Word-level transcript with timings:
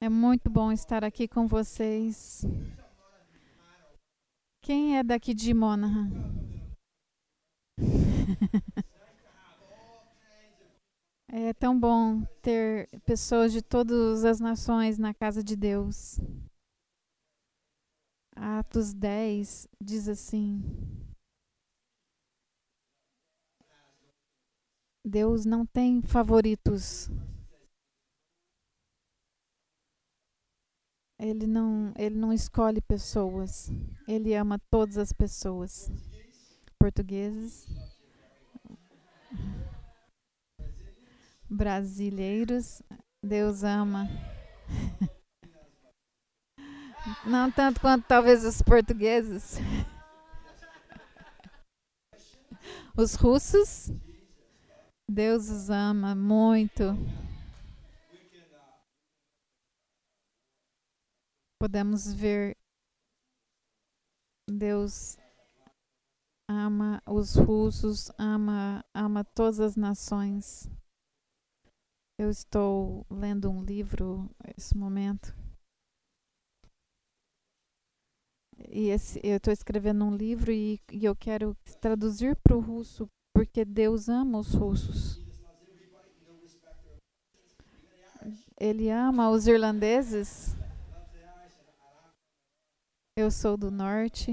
É 0.00 0.08
muito 0.08 0.50
bom 0.50 0.72
estar 0.72 1.04
aqui 1.04 1.26
com 1.26 1.46
vocês. 1.46 2.44
Quem 4.62 4.98
é 4.98 5.02
daqui 5.02 5.34
de 5.34 5.52
Monaghan? 5.54 6.10
É 11.36 11.52
tão 11.52 11.76
bom 11.76 12.24
ter 12.40 12.88
pessoas 13.04 13.52
de 13.52 13.60
todas 13.60 14.24
as 14.24 14.38
nações 14.38 14.98
na 14.98 15.12
casa 15.12 15.42
de 15.42 15.56
Deus. 15.56 16.20
Atos 18.36 18.94
10 18.94 19.66
diz 19.82 20.08
assim: 20.08 20.62
Deus 25.04 25.44
não 25.44 25.66
tem 25.66 26.00
favoritos. 26.02 27.10
Ele 31.18 31.46
não, 31.46 31.92
ele 31.96 32.16
não 32.16 32.32
escolhe 32.32 32.80
pessoas. 32.80 33.70
Ele 34.06 34.34
ama 34.34 34.58
todas 34.70 34.98
as 34.98 35.12
pessoas. 35.12 35.90
Portugueses, 36.78 37.66
brasileiros, 41.48 42.82
Deus 43.22 43.62
ama. 43.62 44.08
Não 47.26 47.50
tanto 47.50 47.80
quanto 47.80 48.06
talvez 48.06 48.44
os 48.44 48.62
portugueses. 48.62 49.58
Os 52.96 53.14
russos, 53.14 53.90
Deus 55.10 55.50
os 55.50 55.68
ama 55.68 56.14
muito. 56.14 56.96
Podemos 61.60 62.12
ver 62.12 62.56
Deus 64.48 65.16
ama 66.48 67.02
os 67.06 67.34
russos, 67.34 68.10
ama 68.18 68.84
ama 68.94 69.24
todas 69.24 69.60
as 69.60 69.76
nações. 69.76 70.68
Eu 72.18 72.30
estou 72.30 73.04
lendo 73.10 73.50
um 73.50 73.64
livro 73.64 74.30
nesse 74.46 74.76
momento. 74.76 75.34
E 78.68 78.88
esse, 78.88 79.20
eu 79.24 79.36
estou 79.36 79.52
escrevendo 79.52 80.04
um 80.04 80.16
livro 80.16 80.52
e, 80.52 80.80
e 80.92 81.04
eu 81.04 81.16
quero 81.16 81.56
traduzir 81.80 82.36
para 82.36 82.56
o 82.56 82.60
russo 82.60 83.08
porque 83.34 83.64
Deus 83.64 84.08
ama 84.08 84.38
os 84.38 84.54
russos. 84.54 85.20
Ele 88.58 88.88
ama 88.88 89.30
os 89.30 89.46
irlandeses. 89.46 90.54
Eu 93.24 93.30
sou 93.30 93.56
do 93.56 93.70
norte. 93.70 94.32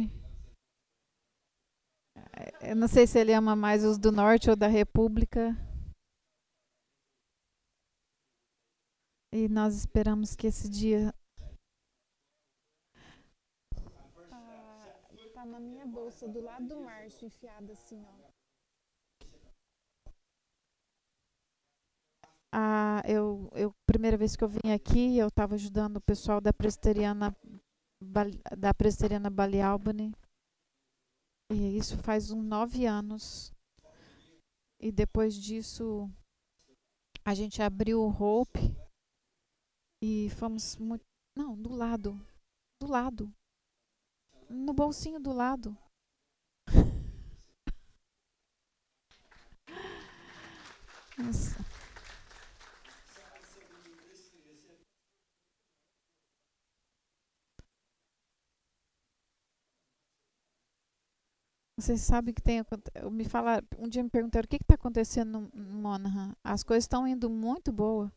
Eu 2.60 2.76
não 2.76 2.90
sei 2.90 3.08
se 3.08 3.18
ele 3.18 3.34
ama 3.34 3.56
mais 3.56 3.86
os 3.86 3.98
do 3.98 4.12
norte 4.12 4.50
ou 4.50 4.56
da 4.58 4.68
República. 4.68 5.56
E 9.32 9.48
nós 9.48 9.76
esperamos 9.76 10.36
que 10.36 10.46
esse 10.46 10.70
dia. 10.70 11.14
Tá, 14.30 14.42
tá 15.36 15.46
na 15.46 15.62
minha 15.62 15.86
bolsa, 15.86 16.28
do 16.28 16.42
lado 16.42 16.68
do 16.68 16.82
Márcio, 16.82 17.28
enfiada 17.28 17.72
assim, 17.72 18.06
ó. 18.06 18.32
Ah, 22.52 23.02
eu, 23.08 23.50
eu 23.54 23.74
primeira 23.86 24.18
vez 24.18 24.36
que 24.36 24.44
eu 24.44 24.50
vim 24.50 24.74
aqui, 24.76 25.18
eu 25.18 25.30
estava 25.30 25.56
ajudando 25.56 25.96
o 25.96 26.02
pessoal 26.02 26.42
da 26.42 26.52
presteriana 26.52 27.34
da 28.58 28.74
presteriana 28.74 29.30
Bali 29.30 29.62
Albany. 29.62 30.12
E 31.52 31.78
isso 31.78 31.98
faz 31.98 32.32
uns 32.32 32.44
nove 32.44 32.86
anos. 32.86 33.54
E 34.80 34.92
depois 34.92 35.36
disso, 35.36 36.10
a 37.24 37.36
gente 37.36 37.62
abriu 37.62 38.02
o 38.02 38.10
Hope 38.10 38.76
e 40.02 40.30
fomos 40.32 40.76
muito. 40.78 41.06
Não, 41.38 41.56
do 41.56 41.72
lado. 41.74 42.20
Do 42.82 42.88
lado. 42.88 43.32
No 44.50 44.74
bolsinho 44.74 45.20
do 45.20 45.32
lado. 45.32 45.78
Nossa. 51.18 51.71
Você 61.82 61.98
sabe 61.98 62.32
que 62.32 62.44
tem. 62.44 62.64
Me 63.12 63.26
fala, 63.26 63.64
um 63.80 63.90
dia 63.90 64.04
me 64.04 64.10
perguntaram 64.10 64.46
o 64.46 64.48
que 64.48 64.58
está 64.58 64.76
acontecendo 64.76 65.50
no 65.52 65.82
Monaghan. 65.82 66.36
As 66.44 66.64
coisas 66.64 66.84
estão 66.84 67.08
indo 67.08 67.28
muito 67.28 67.72
boa. 67.72 68.14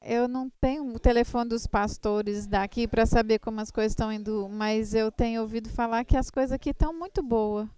Eu 0.00 0.28
não 0.28 0.48
tenho 0.60 0.86
o 0.94 0.98
telefone 0.98 1.48
dos 1.48 1.66
pastores 1.66 2.46
daqui 2.46 2.86
para 2.86 3.04
saber 3.04 3.40
como 3.40 3.60
as 3.60 3.72
coisas 3.72 3.92
estão 3.92 4.12
indo, 4.12 4.48
mas 4.48 4.94
eu 4.94 5.10
tenho 5.10 5.40
ouvido 5.40 5.68
falar 5.68 6.04
que 6.04 6.16
as 6.16 6.30
coisas 6.30 6.52
aqui 6.52 6.70
estão 6.70 6.92
muito 6.96 7.20
boas. 7.20 7.68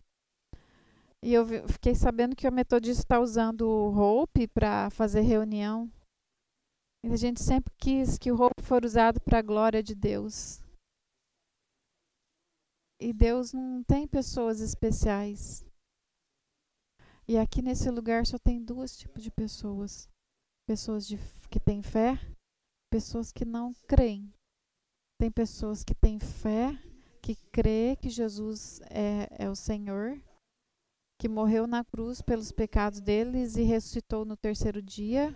E 1.25 1.32
eu 1.32 1.47
fiquei 1.69 1.94
sabendo 1.94 2.37
que 2.37 2.47
o 2.47 2.53
metodista 2.53 3.03
está 3.03 3.19
usando 3.19 3.62
o 3.62 3.97
Hope 3.97 4.48
para 4.48 4.91
fazer 4.91 5.22
reunião. 5.22 5.91
E 7.03 7.10
a 7.10 7.16
gente 7.16 7.43
sempre 7.43 7.72
quis 7.78 8.19
que 8.19 8.31
o 8.31 8.38
Hope 8.38 8.62
for 8.62 8.84
usado 8.84 9.19
para 9.20 9.38
a 9.38 9.43
glória 9.43 9.82
de 9.82 9.94
Deus. 9.94 10.66
E 12.98 13.12
Deus 13.12 13.52
não 13.52 13.82
tem 13.82 14.06
pessoas 14.06 14.60
especiais. 14.60 15.64
E 17.28 17.36
aqui 17.36 17.60
nesse 17.60 17.90
lugar 17.90 18.24
só 18.26 18.38
tem 18.38 18.62
dois 18.62 18.96
tipos 18.96 19.22
de 19.22 19.30
pessoas: 19.30 20.08
pessoas 20.66 21.06
de, 21.06 21.18
que 21.50 21.60
têm 21.60 21.82
fé, 21.82 22.18
pessoas 22.90 23.32
que 23.32 23.44
não 23.44 23.74
creem. 23.86 24.32
Tem 25.20 25.30
pessoas 25.30 25.82
que 25.82 25.94
têm 25.94 26.18
fé, 26.18 26.78
que 27.22 27.34
crê 27.50 27.96
que 28.00 28.08
Jesus 28.08 28.80
é, 28.90 29.44
é 29.44 29.50
o 29.50 29.56
Senhor, 29.56 30.18
que 31.20 31.28
morreu 31.28 31.66
na 31.66 31.84
cruz 31.84 32.22
pelos 32.22 32.52
pecados 32.52 33.00
deles 33.00 33.56
e 33.56 33.62
ressuscitou 33.62 34.24
no 34.24 34.36
terceiro 34.36 34.80
dia. 34.80 35.34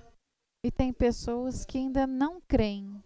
E 0.64 0.70
tem 0.70 0.92
pessoas 0.92 1.64
que 1.64 1.78
ainda 1.78 2.06
não 2.06 2.40
creem. 2.42 3.02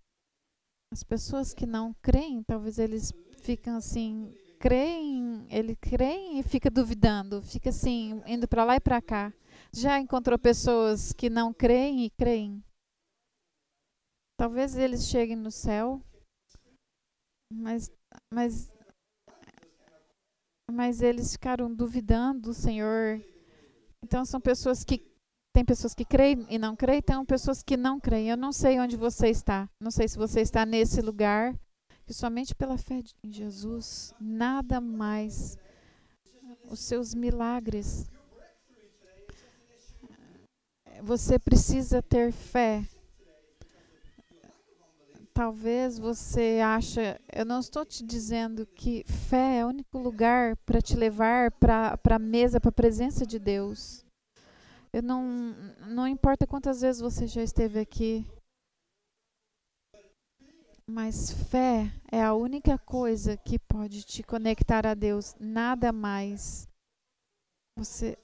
As 0.92 1.02
pessoas 1.02 1.54
que 1.54 1.66
não 1.66 1.94
creem, 2.02 2.42
talvez 2.42 2.78
eles 2.78 3.12
ficam 3.38 3.76
assim 3.76 4.32
creem, 4.64 5.46
ele 5.50 5.76
crê 5.76 6.38
e 6.38 6.42
fica 6.42 6.70
duvidando, 6.70 7.42
fica 7.42 7.68
assim, 7.68 8.22
indo 8.26 8.48
para 8.48 8.64
lá 8.64 8.76
e 8.76 8.80
para 8.80 9.02
cá. 9.02 9.30
Já 9.70 10.00
encontrou 10.00 10.38
pessoas 10.38 11.12
que 11.12 11.28
não 11.28 11.52
creem 11.52 12.06
e 12.06 12.08
creem? 12.08 12.64
Talvez 14.38 14.74
eles 14.74 15.06
cheguem 15.06 15.36
no 15.36 15.50
céu, 15.50 16.02
mas, 17.52 17.92
mas, 18.32 18.72
mas 20.72 21.02
eles 21.02 21.32
ficaram 21.32 21.72
duvidando 21.72 22.48
do 22.48 22.54
Senhor. 22.54 23.22
Então 24.02 24.24
são 24.24 24.40
pessoas 24.40 24.82
que 24.82 25.12
tem 25.52 25.62
pessoas 25.62 25.94
que 25.94 26.06
creem 26.06 26.46
e 26.48 26.58
não 26.58 26.74
creem, 26.74 27.02
tem 27.02 27.22
pessoas 27.26 27.62
que 27.62 27.76
não 27.76 28.00
creem. 28.00 28.30
Eu 28.30 28.36
não 28.38 28.50
sei 28.50 28.80
onde 28.80 28.96
você 28.96 29.28
está. 29.28 29.68
Não 29.78 29.90
sei 29.90 30.08
se 30.08 30.16
você 30.16 30.40
está 30.40 30.64
nesse 30.64 31.02
lugar 31.02 31.54
que 32.06 32.12
somente 32.12 32.54
pela 32.54 32.76
fé 32.76 33.02
em 33.22 33.32
Jesus, 33.32 34.14
nada 34.20 34.80
mais, 34.80 35.56
os 36.70 36.80
seus 36.80 37.14
milagres. 37.14 38.10
Você 41.02 41.38
precisa 41.38 42.02
ter 42.02 42.32
fé. 42.32 42.84
Talvez 45.32 45.98
você 45.98 46.60
acha, 46.64 47.20
eu 47.32 47.44
não 47.44 47.58
estou 47.58 47.84
te 47.84 48.04
dizendo 48.04 48.64
que 48.66 49.04
fé 49.04 49.58
é 49.58 49.64
o 49.64 49.68
único 49.68 49.98
lugar 49.98 50.56
para 50.58 50.80
te 50.80 50.94
levar 50.94 51.50
para 51.50 51.98
a 52.04 52.18
mesa, 52.20 52.60
para 52.60 52.68
a 52.68 52.72
presença 52.72 53.26
de 53.26 53.40
Deus. 53.40 54.04
Eu 54.92 55.02
não, 55.02 55.56
não 55.88 56.06
importa 56.06 56.46
quantas 56.46 56.82
vezes 56.82 57.02
você 57.02 57.26
já 57.26 57.42
esteve 57.42 57.80
aqui, 57.80 58.24
mas 60.86 61.30
fé 61.30 61.92
é 62.10 62.22
a 62.22 62.34
única 62.34 62.78
coisa 62.78 63.36
que 63.36 63.58
pode 63.58 64.02
te 64.02 64.22
conectar 64.22 64.86
a 64.86 64.94
Deus, 64.94 65.34
nada 65.38 65.92
mais. 65.92 66.68
Você 67.76 68.18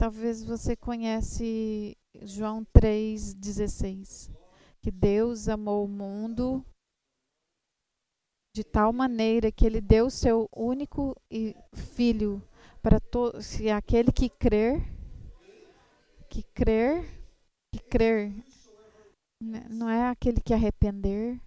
Talvez 0.00 0.42
você 0.42 0.74
conhece 0.74 1.94
João 2.22 2.64
3:16, 2.72 4.30
que 4.80 4.90
Deus 4.90 5.46
amou 5.46 5.84
o 5.84 5.88
mundo 5.88 6.64
de 8.54 8.64
tal 8.64 8.94
maneira 8.94 9.52
que 9.52 9.66
ele 9.66 9.78
deu 9.78 10.08
seu 10.08 10.48
único 10.56 11.14
filho 11.94 12.42
para 12.82 12.98
todo, 12.98 13.42
se 13.42 13.68
aquele 13.68 14.10
que 14.10 14.30
crer, 14.30 14.80
que 16.30 16.44
crer, 16.44 17.04
que 17.70 17.78
crer 17.80 18.32
não 19.40 19.88
é 19.88 20.08
aquele 20.08 20.40
que 20.40 20.52
arrepender. 20.52 21.40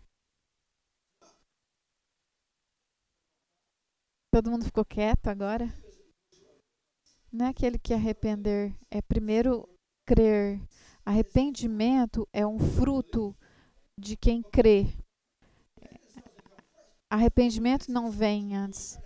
Todo 4.32 4.50
mundo 4.50 4.66
ficou 4.66 4.84
quieto 4.84 5.28
agora? 5.28 5.68
Não 7.32 7.46
é 7.46 7.50
aquele 7.50 7.78
que 7.78 7.94
arrepender, 7.94 8.76
é 8.90 9.02
primeiro 9.02 9.68
crer. 10.06 10.60
Arrependimento 11.06 12.28
é 12.34 12.46
um 12.46 12.60
fruto 12.60 13.36
de 14.00 14.18
quem 14.18 14.42
crê. 14.42 14.98
Arrependimento 17.10 17.92
não 17.92 18.10
vem 18.10 18.56
antes. 18.56 18.98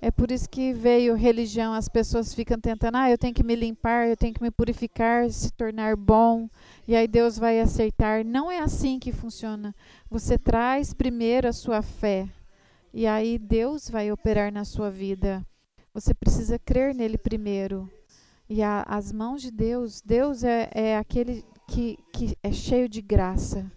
É 0.00 0.12
por 0.12 0.30
isso 0.30 0.48
que 0.48 0.72
veio 0.72 1.16
religião, 1.16 1.74
as 1.74 1.88
pessoas 1.88 2.32
ficam 2.32 2.58
tentando, 2.58 2.96
ah, 2.96 3.10
eu 3.10 3.18
tenho 3.18 3.34
que 3.34 3.42
me 3.42 3.56
limpar, 3.56 4.06
eu 4.06 4.16
tenho 4.16 4.32
que 4.32 4.42
me 4.42 4.50
purificar, 4.50 5.28
se 5.28 5.52
tornar 5.52 5.96
bom, 5.96 6.48
e 6.86 6.94
aí 6.94 7.08
Deus 7.08 7.36
vai 7.36 7.58
aceitar. 7.58 8.24
Não 8.24 8.48
é 8.48 8.60
assim 8.60 9.00
que 9.00 9.10
funciona. 9.10 9.74
Você 10.08 10.38
traz 10.38 10.94
primeiro 10.94 11.48
a 11.48 11.52
sua 11.52 11.82
fé, 11.82 12.28
e 12.94 13.08
aí 13.08 13.38
Deus 13.38 13.90
vai 13.90 14.12
operar 14.12 14.52
na 14.52 14.64
sua 14.64 14.88
vida. 14.88 15.44
Você 15.92 16.14
precisa 16.14 16.60
crer 16.60 16.94
nele 16.94 17.18
primeiro. 17.18 17.90
E 18.48 18.62
a, 18.62 18.82
as 18.82 19.10
mãos 19.10 19.42
de 19.42 19.50
Deus, 19.50 20.00
Deus 20.00 20.44
é, 20.44 20.70
é 20.72 20.96
aquele 20.96 21.44
que, 21.66 21.98
que 22.12 22.36
é 22.40 22.52
cheio 22.52 22.88
de 22.88 23.02
graça. 23.02 23.70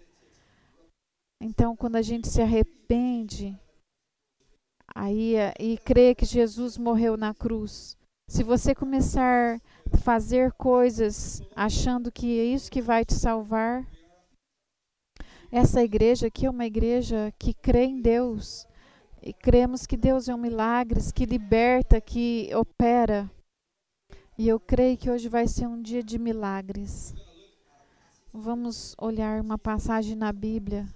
Então, 1.40 1.74
quando 1.74 1.96
a 1.96 2.02
gente 2.02 2.28
se 2.28 2.40
arrepende, 2.40 3.58
aí 4.94 5.34
e 5.58 5.78
crê 5.78 6.14
que 6.14 6.24
Jesus 6.24 6.76
morreu 6.78 7.16
na 7.16 7.34
cruz. 7.34 7.96
Se 8.28 8.42
você 8.42 8.74
começar 8.74 9.60
a 9.92 9.96
fazer 9.98 10.52
coisas 10.52 11.42
achando 11.54 12.10
que 12.10 12.38
é 12.38 12.44
isso 12.44 12.70
que 12.70 12.80
vai 12.80 13.04
te 13.04 13.14
salvar, 13.14 13.86
essa 15.50 15.82
igreja 15.82 16.28
aqui 16.28 16.46
é 16.46 16.50
uma 16.50 16.64
igreja 16.64 17.32
que 17.38 17.52
crê 17.52 17.84
em 17.84 18.00
Deus. 18.00 18.66
E 19.22 19.32
cremos 19.32 19.86
que 19.86 19.96
Deus 19.96 20.28
é 20.28 20.34
um 20.34 20.38
milagre, 20.38 20.98
que 21.14 21.26
liberta, 21.26 22.00
que 22.00 22.50
opera. 22.54 23.30
E 24.38 24.48
eu 24.48 24.58
creio 24.58 24.96
que 24.96 25.10
hoje 25.10 25.28
vai 25.28 25.46
ser 25.46 25.66
um 25.66 25.80
dia 25.80 26.02
de 26.02 26.18
milagres. 26.18 27.14
Vamos 28.32 28.94
olhar 28.98 29.40
uma 29.40 29.58
passagem 29.58 30.16
na 30.16 30.32
Bíblia 30.32 30.88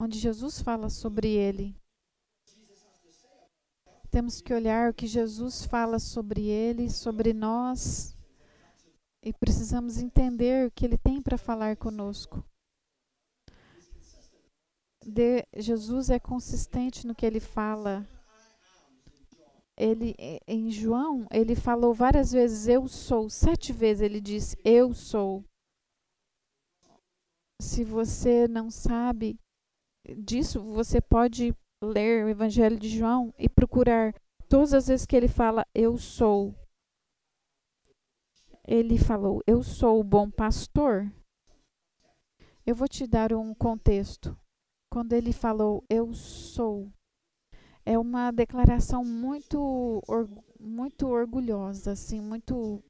onde 0.00 0.18
Jesus 0.18 0.60
fala 0.60 0.88
sobre 0.88 1.28
ele 1.28 1.76
temos 4.12 4.42
que 4.42 4.52
olhar 4.52 4.90
o 4.90 4.94
que 4.94 5.06
Jesus 5.06 5.64
fala 5.64 5.98
sobre 5.98 6.42
ele, 6.46 6.90
sobre 6.90 7.32
nós, 7.32 8.14
e 9.24 9.32
precisamos 9.32 9.96
entender 9.96 10.66
o 10.66 10.70
que 10.70 10.84
ele 10.84 10.98
tem 10.98 11.22
para 11.22 11.38
falar 11.38 11.78
conosco. 11.78 12.44
De, 15.02 15.46
Jesus 15.56 16.10
é 16.10 16.20
consistente 16.20 17.06
no 17.06 17.14
que 17.14 17.24
ele 17.24 17.40
fala. 17.40 18.06
Ele, 19.78 20.14
em 20.46 20.70
João, 20.70 21.26
ele 21.30 21.56
falou 21.56 21.94
várias 21.94 22.32
vezes: 22.32 22.68
Eu 22.68 22.86
sou. 22.86 23.30
Sete 23.30 23.72
vezes 23.72 24.02
ele 24.02 24.20
disse: 24.20 24.58
Eu 24.62 24.92
sou. 24.92 25.42
Se 27.62 27.82
você 27.82 28.46
não 28.46 28.70
sabe 28.70 29.38
disso, 30.18 30.62
você 30.62 31.00
pode 31.00 31.56
ler 31.82 32.24
o 32.24 32.28
Evangelho 32.28 32.78
de 32.78 32.88
João 32.88 33.34
e 33.36 33.48
procurar 33.48 34.14
todas 34.48 34.72
as 34.72 34.86
vezes 34.86 35.04
que 35.04 35.16
ele 35.16 35.28
fala 35.28 35.66
eu 35.74 35.98
sou. 35.98 36.54
Ele 38.66 38.96
falou 38.96 39.42
eu 39.46 39.62
sou 39.62 39.98
o 39.98 40.04
bom 40.04 40.30
pastor. 40.30 41.12
Eu 42.64 42.76
vou 42.76 42.86
te 42.86 43.06
dar 43.06 43.32
um 43.32 43.52
contexto. 43.52 44.38
Quando 44.90 45.14
ele 45.14 45.32
falou 45.32 45.84
eu 45.90 46.14
sou, 46.14 46.92
é 47.84 47.98
uma 47.98 48.30
declaração 48.30 49.04
muito 49.04 50.00
muito 50.60 51.08
orgulhosa, 51.08 51.92
assim, 51.92 52.20
muito 52.20 52.84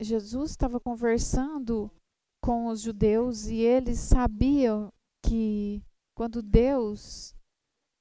Jesus 0.00 0.50
estava 0.50 0.80
conversando 0.80 1.90
com 2.42 2.68
os 2.68 2.80
judeus 2.80 3.46
e 3.46 3.56
eles 3.56 3.98
sabiam 3.98 4.92
que 5.32 5.82
quando 6.14 6.42
Deus 6.42 7.34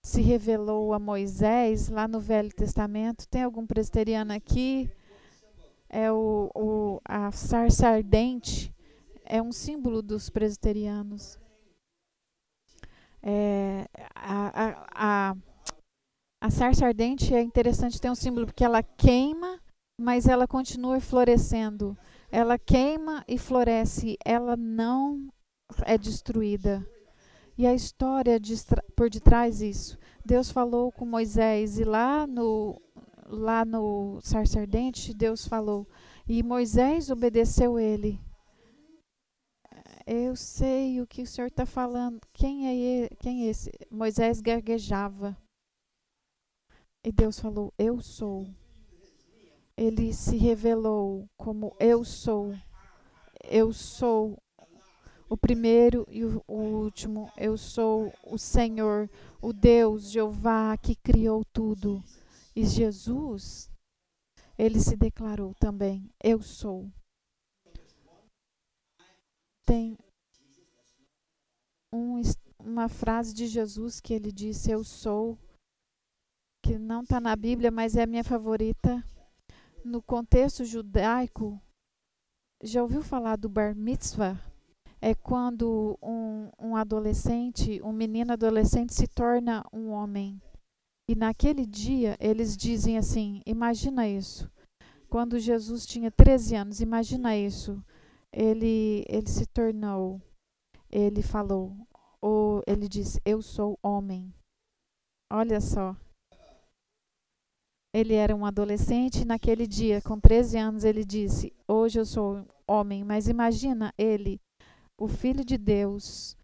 se 0.04 0.22
revelou 0.22 0.94
a 0.94 1.00
Moisés 1.00 1.88
lá 1.88 2.06
no 2.06 2.20
Velho 2.20 2.54
Testamento, 2.54 3.26
tem 3.30 3.44
algum 3.44 3.66
presbiteriano 3.66 4.34
aqui? 4.34 4.92
É 5.88 6.12
o, 6.12 6.52
o 6.54 7.00
a 7.06 7.32
sarça 7.32 7.88
ardente 7.88 8.74
é 9.24 9.42
um 9.42 9.54
símbolo 9.54 10.02
dos 10.02 10.30
presbiterianos. 10.30 11.40
É, 13.24 13.86
a, 14.14 14.66
a, 14.66 14.88
a, 14.94 15.36
a 16.42 16.50
sarça 16.50 16.86
ardente 16.86 17.34
é 17.34 17.42
interessante 17.42 18.02
ter 18.02 18.10
um 18.10 18.16
símbolo 18.16 18.46
porque 18.46 18.66
ela 18.66 18.84
queima, 18.84 19.58
mas 19.98 20.28
ela 20.28 20.46
continua 20.46 21.00
florescendo. 21.00 21.98
Ela 22.30 22.60
queima 22.60 23.24
e 23.26 23.38
floresce, 23.38 24.18
ela 24.26 24.58
não 24.58 25.30
é 25.86 25.98
destruída. 25.98 26.86
E 27.58 27.68
a 27.68 27.74
história 27.74 28.40
de, 28.40 28.56
por 28.96 29.10
detrás 29.10 29.60
disso. 29.60 29.98
Deus 30.26 30.52
falou 30.52 30.92
com 30.92 31.06
Moisés 31.06 31.80
e 31.80 31.84
lá 31.84 32.26
no 32.28 32.82
lá 33.28 33.64
no 33.64 34.20
sarça 34.22 34.60
ardente 34.60 35.14
Deus 35.14 35.48
falou 35.48 35.88
e 36.28 36.44
Moisés 36.44 37.10
obedeceu 37.10 37.80
ele. 37.80 38.20
Eu 40.06 40.36
sei 40.36 41.00
o 41.02 41.08
que 41.08 41.22
o 41.22 41.28
Senhor 41.28 41.48
está 41.48 41.66
falando. 41.66 42.20
Quem 42.34 42.68
é, 42.68 43.10
quem 43.20 43.46
é 43.46 43.50
esse? 43.50 43.72
Moisés 43.90 44.42
gaguejava. 44.42 45.38
E 47.04 47.12
Deus 47.12 47.40
falou: 47.40 47.74
Eu 47.78 48.02
sou. 48.02 48.48
Ele 49.76 50.14
se 50.14 50.38
revelou 50.38 51.30
como 51.38 51.76
Eu 51.80 52.04
sou. 52.04 52.54
Eu 53.44 53.74
sou 53.74 54.38
o 55.32 55.38
primeiro 55.38 56.06
e 56.10 56.26
o 56.26 56.44
último. 56.46 57.32
Eu 57.38 57.58
sou 57.58 58.14
o 58.22 58.38
Senhor, 58.38 59.10
o 59.42 59.54
Deus, 59.54 60.12
Jeová, 60.12 60.76
que 60.76 60.94
criou 60.94 61.46
tudo. 61.46 62.04
E 62.54 62.66
Jesus, 62.66 63.72
ele 64.58 64.78
se 64.78 64.98
declarou 64.98 65.54
também: 65.54 66.12
Eu 66.22 66.42
sou. 66.42 66.92
Tem 69.66 69.98
um, 71.94 72.22
uma 72.60 72.90
frase 72.90 73.34
de 73.34 73.48
Jesus 73.48 74.02
que 74.02 74.14
ele 74.14 74.34
disse: 74.34 74.70
Eu 74.70 74.84
sou, 74.84 75.40
que 76.62 76.78
não 76.78 77.04
está 77.04 77.22
na 77.22 77.38
Bíblia, 77.38 77.72
mas 77.72 77.96
é 77.96 78.04
a 78.04 78.08
minha 78.08 78.24
favorita. 78.26 79.02
No 79.86 80.02
contexto 80.02 80.66
judaico, 80.66 81.58
já 82.62 82.84
ouviu 82.84 83.02
falar 83.02 83.38
do 83.38 83.48
Bar 83.48 83.74
Mitzvah? 83.74 84.51
É 85.02 85.16
quando 85.16 85.98
um, 86.02 86.52
um 86.60 86.76
adolescente, 86.76 87.82
um 87.84 87.92
menino 87.92 88.34
adolescente 88.34 88.94
se 88.94 89.08
torna 89.08 89.66
um 89.74 89.90
homem. 89.90 90.40
E 91.10 91.16
naquele 91.16 91.66
dia 91.66 92.16
eles 92.20 92.56
dizem 92.56 92.98
assim: 92.98 93.42
imagina 93.46 94.08
isso. 94.08 94.50
Quando 95.10 95.40
Jesus 95.40 95.86
tinha 95.86 96.12
13 96.12 96.56
anos, 96.56 96.80
imagina 96.80 97.36
isso. 97.36 97.84
Ele, 98.32 99.04
ele 99.10 99.28
se 99.28 99.46
tornou, 99.46 100.22
ele 100.90 101.22
falou, 101.22 101.76
ou 102.22 102.64
ele 102.68 102.88
disse: 102.88 103.20
Eu 103.26 103.42
sou 103.42 103.78
homem. 103.84 104.34
Olha 105.30 105.60
só. 105.60 105.98
Ele 107.94 108.14
era 108.14 108.34
um 108.34 108.46
adolescente 108.46 109.24
e 109.24 109.26
naquele 109.26 109.68
dia, 109.68 110.02
com 110.02 110.18
13 110.18 110.58
anos, 110.58 110.84
ele 110.86 111.04
disse: 111.04 111.52
Hoje 111.68 112.00
eu 112.00 112.06
sou 112.06 112.46
homem. 112.66 113.04
Mas 113.04 113.28
imagina 113.28 113.94
ele 113.98 114.40
o 115.02 115.08
Filho 115.08 115.44
de 115.44 115.58
Deus, 115.58 116.38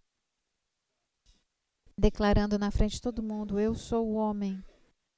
declarando 1.95 2.57
na 2.57 2.71
frente 2.71 2.93
de 2.93 3.01
todo 3.01 3.21
mundo: 3.21 3.59
Eu 3.59 3.75
sou 3.75 4.07
o 4.07 4.15
homem. 4.15 4.63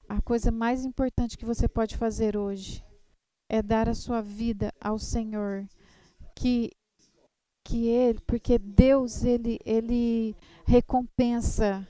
A 0.09 0.21
coisa 0.21 0.51
mais 0.51 0.83
importante 0.83 1.37
que 1.37 1.45
você 1.45 1.65
pode 1.67 1.95
fazer 1.95 2.35
hoje 2.35 2.83
é 3.49 3.61
dar 3.61 3.87
a 3.87 3.93
sua 3.93 4.21
vida 4.21 4.73
ao 4.81 4.99
Senhor, 4.99 5.65
que 6.35 6.71
que 7.65 7.87
ele, 7.87 8.19
porque 8.21 8.57
Deus 8.57 9.23
ele 9.23 9.59
ele 9.63 10.35
recompensa 10.65 11.87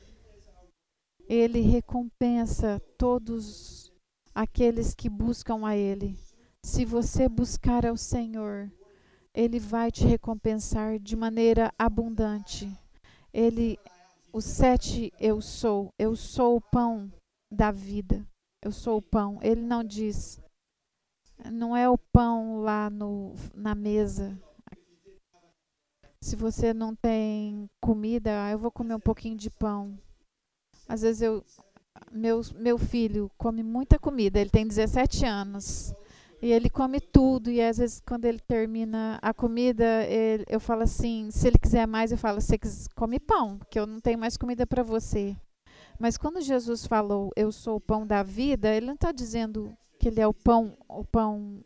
ele 1.27 1.61
recompensa 1.61 2.81
todos 2.97 3.91
aqueles 4.35 4.93
que 4.93 5.09
buscam 5.09 5.65
a 5.65 5.75
ele. 5.75 6.17
Se 6.65 6.85
você 6.85 7.29
buscar 7.29 7.85
ao 7.85 7.95
Senhor, 7.95 8.69
ele 9.33 9.59
vai 9.59 9.91
te 9.91 10.05
recompensar 10.05 10.99
de 10.99 11.15
maneira 11.15 11.73
abundante. 11.77 12.71
Ele, 13.33 13.77
o 14.33 14.41
sete, 14.41 15.13
eu 15.19 15.41
sou, 15.41 15.93
eu 15.97 16.15
sou 16.15 16.57
o 16.57 16.61
pão 16.61 17.11
da 17.51 17.71
vida. 17.71 18.25
Eu 18.61 18.71
sou 18.71 18.97
o 18.97 19.01
pão. 19.01 19.39
Ele 19.41 19.61
não 19.61 19.83
diz, 19.83 20.39
Não 21.51 21.75
é 21.75 21.89
o 21.89 21.97
pão 21.97 22.61
lá 22.61 22.89
no, 22.89 23.33
na 23.53 23.73
mesa. 23.73 24.37
Se 26.21 26.35
você 26.35 26.73
não 26.73 26.93
tem 26.93 27.69
comida, 27.81 28.45
ah, 28.45 28.51
eu 28.51 28.59
vou 28.59 28.71
comer 28.71 28.95
um 28.95 28.99
pouquinho 28.99 29.37
de 29.37 29.49
pão. 29.49 29.97
Às 30.87 31.01
vezes 31.01 31.21
eu 31.21 31.45
meu, 32.11 32.41
meu 32.55 32.77
filho 32.77 33.29
come 33.37 33.63
muita 33.63 33.99
comida, 33.99 34.39
ele 34.39 34.49
tem 34.49 34.67
17 34.67 35.25
anos. 35.25 35.93
E 36.41 36.51
ele 36.51 36.69
come 36.69 37.01
tudo, 37.01 37.51
e 37.51 37.61
às 37.61 37.77
vezes 37.77 38.01
quando 38.05 38.23
ele 38.25 38.39
termina 38.39 39.19
a 39.21 39.33
comida, 39.33 40.03
ele, 40.05 40.45
eu 40.47 40.59
falo 40.59 40.83
assim, 40.83 41.29
se 41.31 41.47
ele 41.47 41.57
quiser 41.59 41.85
mais, 41.85 42.11
eu 42.11 42.17
falo, 42.17 42.39
você 42.39 42.57
come 42.95 43.19
pão, 43.19 43.57
porque 43.57 43.77
eu 43.77 43.85
não 43.85 43.99
tenho 43.99 44.17
mais 44.17 44.37
comida 44.37 44.65
para 44.65 44.81
você. 44.81 45.35
Mas 45.99 46.17
quando 46.17 46.39
Jesus 46.39 46.87
falou, 46.87 47.29
eu 47.35 47.51
sou 47.51 47.75
o 47.75 47.81
pão 47.81 48.07
da 48.07 48.23
vida, 48.23 48.73
ele 48.73 48.85
não 48.85 48.93
está 48.93 49.11
dizendo 49.11 49.75
que 49.99 50.07
ele 50.07 50.21
é 50.21 50.27
o 50.27 50.33
pão, 50.33 50.77
o 50.87 51.03
pão 51.03 51.59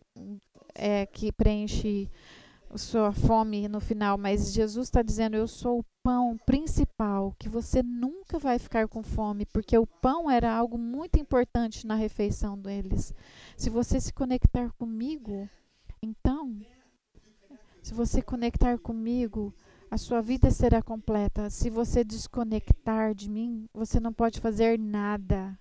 é, 0.74 1.06
que 1.06 1.32
preenche 1.32 2.10
sua 2.78 3.12
fome 3.12 3.68
no 3.68 3.80
final, 3.80 4.18
mas 4.18 4.52
Jesus 4.52 4.88
está 4.88 5.02
dizendo: 5.02 5.36
Eu 5.36 5.48
sou 5.48 5.80
o 5.80 5.86
pão 6.04 6.38
principal, 6.46 7.36
que 7.38 7.48
você 7.48 7.82
nunca 7.84 8.40
vai 8.40 8.60
ficar 8.60 8.88
com 8.88 9.04
fome, 9.04 9.46
porque 9.46 9.78
o 9.78 9.88
pão 9.88 10.30
era 10.30 10.54
algo 10.54 10.78
muito 10.78 11.20
importante 11.20 11.86
na 11.86 11.96
refeição 11.96 12.58
deles. 12.58 13.14
Se 13.56 13.70
você 13.70 14.00
se 14.00 14.12
conectar 14.12 14.72
comigo, 14.74 15.50
então, 16.02 16.60
se 17.82 17.94
você 17.94 18.22
conectar 18.22 18.78
comigo, 18.80 19.54
a 19.90 19.98
sua 19.98 20.22
vida 20.22 20.50
será 20.50 20.82
completa. 20.82 21.50
Se 21.50 21.70
você 21.70 22.04
desconectar 22.04 23.14
de 23.14 23.30
mim, 23.30 23.70
você 23.74 24.00
não 24.00 24.12
pode 24.12 24.40
fazer 24.40 24.80
nada. 24.80 25.58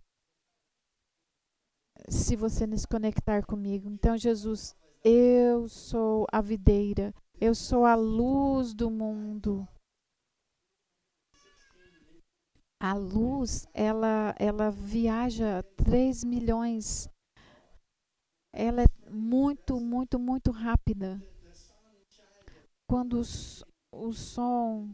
Se 2.08 2.34
você 2.34 2.66
não 2.66 2.76
se 2.76 2.88
conectar 2.88 3.44
comigo. 3.44 3.90
Então, 3.90 4.16
Jesus 4.16 4.74
eu 5.04 5.68
sou 5.68 6.26
a 6.30 6.40
videira, 6.40 7.12
eu 7.40 7.54
sou 7.54 7.84
a 7.84 7.94
luz 7.94 8.72
do 8.72 8.90
mundo. 8.90 9.66
A 12.80 12.94
luz, 12.94 13.66
ela, 13.72 14.34
ela 14.38 14.70
viaja 14.70 15.62
3 15.76 16.24
milhões. 16.24 17.08
Ela 18.52 18.82
é 18.82 19.10
muito, 19.10 19.80
muito, 19.80 20.18
muito 20.18 20.50
rápida. 20.50 21.20
Quando 22.88 23.20
o, 23.20 24.06
o 24.08 24.12
sol, 24.12 24.88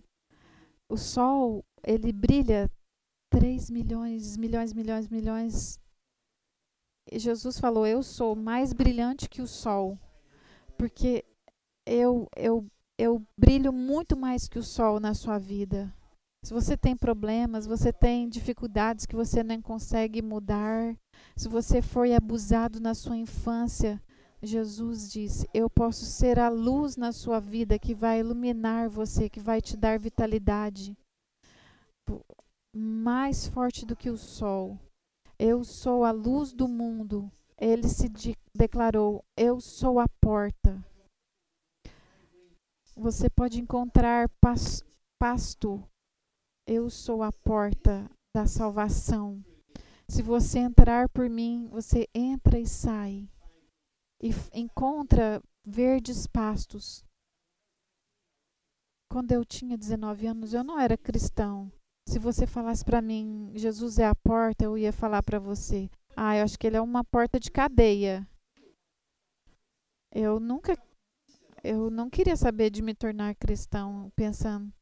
o 0.91 0.97
sol, 0.97 1.65
ele 1.83 2.13
brilha 2.13 2.71
3 3.31 3.71
milhões, 3.71 4.37
milhões, 4.37 4.73
milhões, 4.73 5.09
milhões 5.09 5.79
Jesus 7.13 7.59
falou: 7.59 7.87
Eu 7.87 8.03
sou 8.03 8.35
mais 8.35 8.73
brilhante 8.73 9.29
que 9.29 9.43
o 9.43 9.47
sol, 9.47 9.99
porque 10.77 11.25
eu, 11.87 12.29
eu, 12.37 12.67
eu 12.99 13.23
brilho 13.39 13.73
muito 13.73 14.17
mais 14.17 14.49
que 14.49 14.59
o 14.59 14.63
sol 14.63 15.01
na 15.01 15.15
sua 15.15 15.39
vida. 15.39 15.93
Se 16.45 16.53
você 16.53 16.77
tem 16.77 16.97
problemas, 16.97 17.67
você 17.67 17.93
tem 17.93 18.29
dificuldades 18.29 19.07
que 19.07 19.17
você 19.17 19.43
não 19.43 19.61
consegue 19.61 20.23
mudar, 20.23 20.97
se 21.37 21.49
você 21.49 21.83
foi 21.83 22.15
abusado 22.15 22.81
na 22.81 22.95
sua 22.95 23.17
infância, 23.17 24.01
Jesus 24.43 25.11
disse: 25.11 25.49
Eu 25.53 25.69
posso 25.69 26.05
ser 26.05 26.39
a 26.39 26.49
luz 26.49 26.97
na 26.97 27.11
sua 27.11 27.41
vida 27.41 27.79
que 27.79 27.95
vai 27.95 28.21
iluminar 28.21 28.89
você, 28.89 29.29
que 29.29 29.41
vai 29.41 29.61
te 29.61 29.77
dar 29.77 29.99
vitalidade. 29.99 30.97
Mais 32.75 33.47
forte 33.47 33.85
do 33.85 33.97
que 33.97 34.11
o 34.11 34.17
sol. 34.17 34.79
Eu 35.39 35.63
sou 35.63 36.05
a 36.05 36.11
luz 36.11 36.53
do 36.53 36.67
mundo. 36.67 37.31
Ele 37.57 37.89
se 37.89 38.09
de 38.09 38.37
declarou: 38.53 39.25
Eu 39.37 39.61
sou 39.61 40.01
a 40.01 40.09
porta. 40.21 40.85
Você 42.97 43.31
pode 43.31 43.61
encontrar 43.61 44.29
pas 44.41 44.83
pasto. 45.17 45.89
Eu 46.67 46.91
sou 46.91 47.23
a 47.23 47.31
porta 47.33 48.11
da 48.35 48.47
salvação. 48.47 49.45
Se 50.09 50.23
você 50.23 50.59
entrar 50.59 51.09
por 51.09 51.29
mim, 51.31 51.69
você 51.69 52.09
entra 52.13 52.59
e 52.59 52.67
sai. 52.67 53.29
E 54.21 54.31
encontra 54.53 55.41
verdes 55.65 56.27
pastos. 56.27 57.05
Quando 59.09 59.33
eu 59.33 59.45
tinha 59.45 59.79
19 59.79 60.27
anos, 60.27 60.53
eu 60.53 60.65
não 60.65 60.79
era 60.79 60.97
cristão. 60.97 61.71
Se 62.09 62.19
você 62.19 62.47
falasse 62.47 62.83
para 62.83 63.03
mim, 63.03 63.53
Jesus 63.55 63.99
é 63.99 64.07
a 64.07 64.15
porta, 64.15 64.65
eu 64.65 64.79
ia 64.79 64.95
falar 64.95 65.23
para 65.23 65.39
você, 65.39 65.91
ah, 66.17 66.35
eu 66.39 66.43
acho 66.43 66.59
que 66.59 66.67
ele 66.67 66.79
é 66.79 66.81
uma 66.81 67.05
porta 67.05 67.39
de 67.39 67.51
cadeia. 67.51 68.27
Eu 70.11 70.41
nunca, 70.41 70.75
eu 71.63 71.91
não 71.91 72.09
queria 72.09 72.35
saber 72.35 72.71
de 72.71 72.81
me 72.81 72.95
tornar 72.95 73.35
cristão, 73.35 74.11
pensando, 74.17 74.73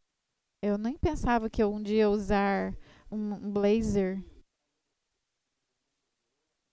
eu 0.62 0.78
nem 0.78 0.96
pensava 0.96 1.50
que 1.50 1.60
eu 1.60 1.74
um 1.74 1.82
dia 1.82 1.96
ia 1.96 2.10
usar 2.10 2.72
um, 3.10 3.50
blazer. 3.52 4.24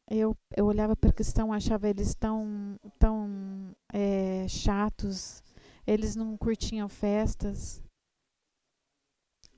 Eu, 0.08 0.38
eu 0.56 0.68
olhava 0.68 0.96
para 0.96 1.12
cristão, 1.12 1.52
achava 1.52 1.90
eles 1.90 2.14
tão, 2.14 2.80
tão 3.00 3.76
é, 3.92 4.48
chatos, 4.48 5.42
eles 5.88 6.16
não 6.16 6.38
curtiam 6.38 6.88
festas 6.88 7.83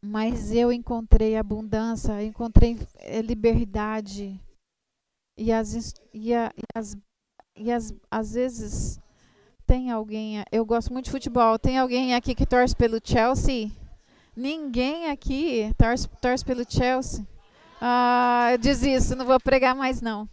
mas 0.05 0.51
eu 0.51 0.71
encontrei 0.71 1.35
abundância, 1.35 2.23
encontrei 2.23 2.77
eh, 2.99 3.21
liberdade. 3.21 4.39
E, 5.37 5.51
as, 5.51 5.93
e, 6.13 6.29
e, 6.31 6.33
as, 6.73 6.95
e 7.55 7.71
as, 7.71 7.93
às 8.09 8.33
vezes 8.33 8.99
tem 9.65 9.91
alguém. 9.91 10.43
Eu 10.51 10.65
gosto 10.65 10.93
muito 10.93 11.05
de 11.05 11.11
futebol. 11.11 11.57
Tem 11.57 11.77
alguém 11.77 12.13
aqui 12.13 12.35
que 12.35 12.45
torce 12.45 12.75
pelo 12.75 12.99
Chelsea? 13.03 13.71
Ninguém 14.35 15.09
aqui 15.09 15.73
torce, 15.77 16.07
torce 16.21 16.45
pelo 16.45 16.63
Chelsea. 16.69 17.25
Ah, 17.81 18.49
eu 18.51 18.57
desisto, 18.57 19.15
não 19.15 19.25
vou 19.25 19.39
pregar 19.39 19.75
mais 19.75 20.01
não. 20.01 20.29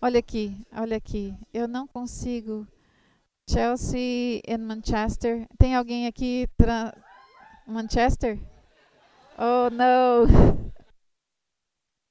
Olha 0.00 0.18
aqui, 0.18 0.56
olha 0.72 0.96
aqui. 0.96 1.34
Eu 1.52 1.66
não 1.68 1.86
consigo. 1.86 2.66
Chelsea 3.48 4.42
e 4.46 4.58
Manchester. 4.58 5.46
Tem 5.58 5.74
alguém 5.74 6.06
aqui 6.06 6.46
Manchester? 7.68 8.38
Oh, 9.36 9.70
não. 9.70 10.26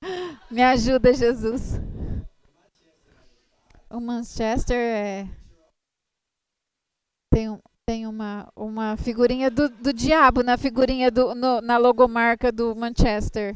Me 0.52 0.62
ajuda, 0.62 1.14
Jesus. 1.14 1.80
O 3.90 4.00
Manchester 4.00 4.78
é 4.78 5.28
tem, 7.32 7.60
tem 7.86 8.08
uma, 8.08 8.52
uma 8.56 8.98
figurinha 8.98 9.52
do, 9.52 9.70
do 9.70 9.94
diabo 9.94 10.42
na 10.42 10.58
figurinha 10.58 11.12
do, 11.12 11.36
no, 11.36 11.62
na 11.62 11.78
logomarca 11.78 12.52
do 12.52 12.76
Manchester. 12.76 13.56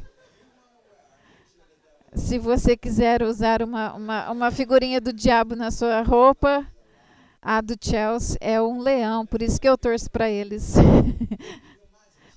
Se 2.14 2.38
você 2.38 2.76
quiser 2.76 3.24
usar 3.24 3.62
uma, 3.62 3.94
uma, 3.94 4.32
uma 4.32 4.52
figurinha 4.52 5.00
do 5.00 5.14
diabo 5.14 5.56
na 5.56 5.72
sua 5.72 6.02
roupa, 6.02 6.68
a 7.42 7.62
do 7.62 7.76
Chelsea 7.80 8.38
é 8.40 8.62
um 8.62 8.80
leão, 8.82 9.26
por 9.26 9.42
isso 9.42 9.60
que 9.60 9.68
eu 9.68 9.78
torço 9.78 10.12
para 10.12 10.30
eles. 10.30 10.76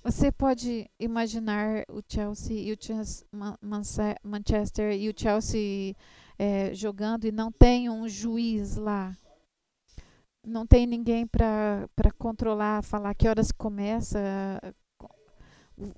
Você 0.04 0.30
pode 0.30 0.86
imaginar 1.00 1.82
o 1.88 2.02
Chelsea 2.06 2.58
e 2.58 2.72
o 2.74 2.78
Manchester 4.22 4.92
e 4.92 5.08
o 5.08 5.14
Chelsea 5.16 5.96
é, 6.38 6.74
jogando 6.74 7.24
e 7.24 7.32
não 7.32 7.50
tem 7.50 7.88
um 7.88 8.06
juiz 8.06 8.76
lá. 8.76 9.16
Não 10.46 10.66
tem 10.66 10.86
ninguém 10.86 11.26
para 11.26 11.88
controlar, 12.18 12.84
falar 12.84 13.14
que 13.14 13.26
horas 13.26 13.50
começa. 13.50 14.20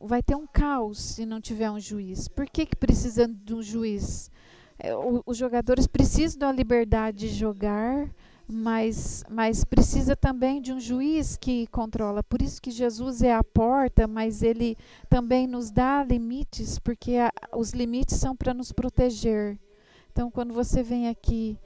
Vai 0.00 0.22
ter 0.22 0.36
um 0.36 0.46
caos 0.46 1.00
se 1.00 1.26
não 1.26 1.40
tiver 1.40 1.68
um 1.68 1.80
juiz. 1.80 2.28
Por 2.28 2.48
que, 2.48 2.64
que 2.64 2.76
precisa 2.76 3.26
de 3.26 3.54
um 3.54 3.60
juiz? 3.60 4.30
É, 4.78 4.94
o, 4.94 5.20
os 5.26 5.36
jogadores 5.36 5.88
precisam 5.88 6.38
da 6.38 6.52
liberdade 6.52 7.28
de 7.28 7.34
jogar, 7.34 8.08
mas, 8.48 9.24
mas 9.28 9.64
precisa 9.64 10.14
também 10.14 10.60
de 10.60 10.72
um 10.72 10.78
juiz 10.78 11.36
que 11.36 11.66
controla. 11.66 12.22
Por 12.22 12.40
isso 12.40 12.62
que 12.62 12.70
Jesus 12.70 13.22
é 13.22 13.34
a 13.34 13.42
porta, 13.42 14.06
mas 14.06 14.42
ele 14.42 14.76
também 15.08 15.46
nos 15.46 15.70
dá 15.70 16.04
limites, 16.04 16.78
porque 16.78 17.16
a, 17.16 17.32
os 17.56 17.72
limites 17.72 18.16
são 18.16 18.36
para 18.36 18.54
nos 18.54 18.70
proteger. 18.70 19.58
Então, 20.12 20.30
quando 20.30 20.54
você 20.54 20.82
vem 20.82 21.08
aqui, 21.08 21.58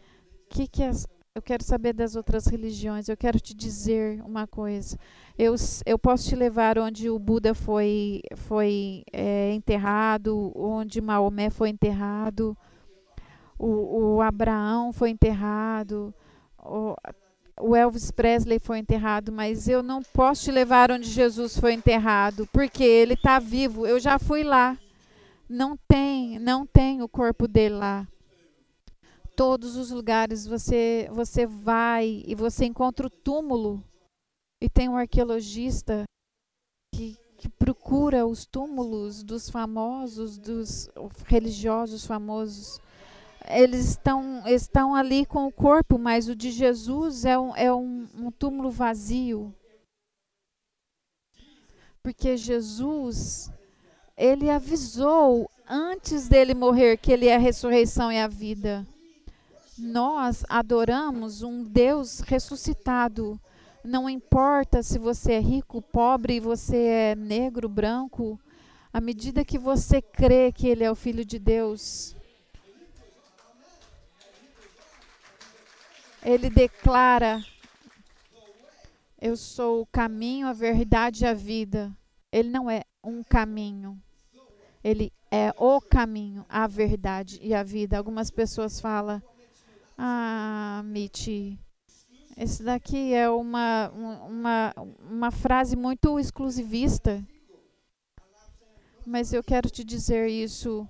que 0.48 0.66
que 0.66 0.82
as, 0.82 1.06
eu 1.34 1.42
quero 1.42 1.62
saber 1.62 1.92
das 1.92 2.16
outras 2.16 2.46
religiões, 2.46 3.08
eu 3.08 3.16
quero 3.16 3.38
te 3.38 3.54
dizer 3.54 4.22
uma 4.24 4.46
coisa. 4.46 4.98
Eu, 5.38 5.54
eu 5.84 5.98
posso 5.98 6.28
te 6.28 6.34
levar 6.34 6.78
onde 6.78 7.10
o 7.10 7.18
Buda 7.18 7.54
foi, 7.54 8.22
foi 8.36 9.04
é, 9.12 9.52
enterrado, 9.52 10.50
onde 10.56 11.00
Maomé 11.00 11.50
foi 11.50 11.68
enterrado, 11.68 12.56
o, 13.58 14.16
o 14.16 14.22
Abraão 14.22 14.92
foi 14.92 15.10
enterrado 15.10 16.14
o, 16.64 17.76
Elvis 17.76 18.10
Presley 18.10 18.58
foi 18.58 18.78
enterrado, 18.78 19.30
mas 19.30 19.68
eu 19.68 19.82
não 19.82 20.02
posso 20.02 20.44
te 20.44 20.50
levar 20.50 20.90
onde 20.90 21.08
Jesus 21.08 21.58
foi 21.58 21.74
enterrado, 21.74 22.46
porque 22.52 22.82
ele 22.82 23.14
está 23.14 23.38
vivo. 23.38 23.86
Eu 23.86 24.00
já 24.00 24.18
fui 24.18 24.42
lá. 24.42 24.78
Não 25.48 25.76
tem, 25.76 26.38
não 26.38 26.64
tem 26.64 27.02
o 27.02 27.08
corpo 27.08 27.48
dele 27.48 27.74
lá. 27.74 28.06
todos 29.36 29.76
os 29.76 29.90
lugares 29.90 30.46
você 30.46 31.08
você 31.12 31.46
vai 31.46 32.22
e 32.26 32.34
você 32.34 32.66
encontra 32.66 33.06
o 33.06 33.10
túmulo 33.10 33.82
e 34.60 34.68
tem 34.68 34.88
um 34.88 34.96
arqueologista 34.96 36.04
que, 36.94 37.16
que 37.38 37.48
procura 37.48 38.26
os 38.26 38.44
túmulos 38.44 39.22
dos 39.22 39.48
famosos, 39.48 40.38
dos 40.38 40.90
religiosos 41.26 42.04
famosos. 42.04 42.78
Eles 43.52 43.90
estão, 43.90 44.46
estão 44.46 44.94
ali 44.94 45.26
com 45.26 45.46
o 45.46 45.52
corpo, 45.52 45.98
mas 45.98 46.28
o 46.28 46.34
de 46.34 46.50
Jesus 46.50 47.24
é 47.24 47.38
um, 47.38 47.56
é 47.56 47.72
um, 47.72 48.08
um 48.16 48.30
túmulo 48.30 48.70
vazio. 48.70 49.54
Porque 52.02 52.36
Jesus, 52.36 53.50
ele 54.16 54.48
avisou 54.48 55.50
antes 55.68 56.28
dele 56.28 56.54
morrer 56.54 56.96
que 56.96 57.12
ele 57.12 57.26
é 57.26 57.36
a 57.36 57.38
ressurreição 57.38 58.10
e 58.10 58.18
a 58.18 58.26
vida. 58.26 58.86
Nós 59.78 60.44
adoramos 60.48 61.42
um 61.42 61.62
Deus 61.62 62.20
ressuscitado. 62.20 63.40
Não 63.82 64.10
importa 64.10 64.82
se 64.82 64.98
você 64.98 65.32
é 65.32 65.40
rico, 65.40 65.80
pobre, 65.80 66.38
você 66.38 66.76
é 66.76 67.14
negro, 67.14 67.68
branco, 67.68 68.38
à 68.92 69.00
medida 69.00 69.44
que 69.44 69.58
você 69.58 70.02
crê 70.02 70.52
que 70.52 70.68
ele 70.68 70.84
é 70.84 70.90
o 70.90 70.94
filho 70.94 71.24
de 71.24 71.38
Deus, 71.38 72.14
ele 76.22 76.50
declara: 76.50 77.44
Eu 79.20 79.36
sou 79.36 79.82
o 79.82 79.86
caminho, 79.86 80.46
a 80.46 80.52
verdade 80.52 81.24
e 81.24 81.26
a 81.26 81.34
vida. 81.34 81.94
Ele 82.32 82.48
não 82.50 82.70
é 82.70 82.82
um 83.02 83.22
caminho. 83.22 84.00
Ele 84.82 85.12
é 85.30 85.52
o 85.56 85.80
caminho, 85.80 86.44
a 86.48 86.66
verdade 86.66 87.38
e 87.42 87.54
a 87.54 87.62
vida. 87.62 87.96
Algumas 87.96 88.30
pessoas 88.30 88.80
falam: 88.80 89.22
Ah, 89.96 90.82
Mitch, 90.84 91.56
esse 92.36 92.62
daqui 92.62 93.12
é 93.12 93.28
uma, 93.28 93.90
uma, 93.90 94.74
uma 95.00 95.30
frase 95.30 95.76
muito 95.76 96.18
exclusivista. 96.18 97.22
Mas 99.06 99.32
eu 99.32 99.42
quero 99.42 99.68
te 99.68 99.84
dizer 99.84 100.28
isso. 100.28 100.88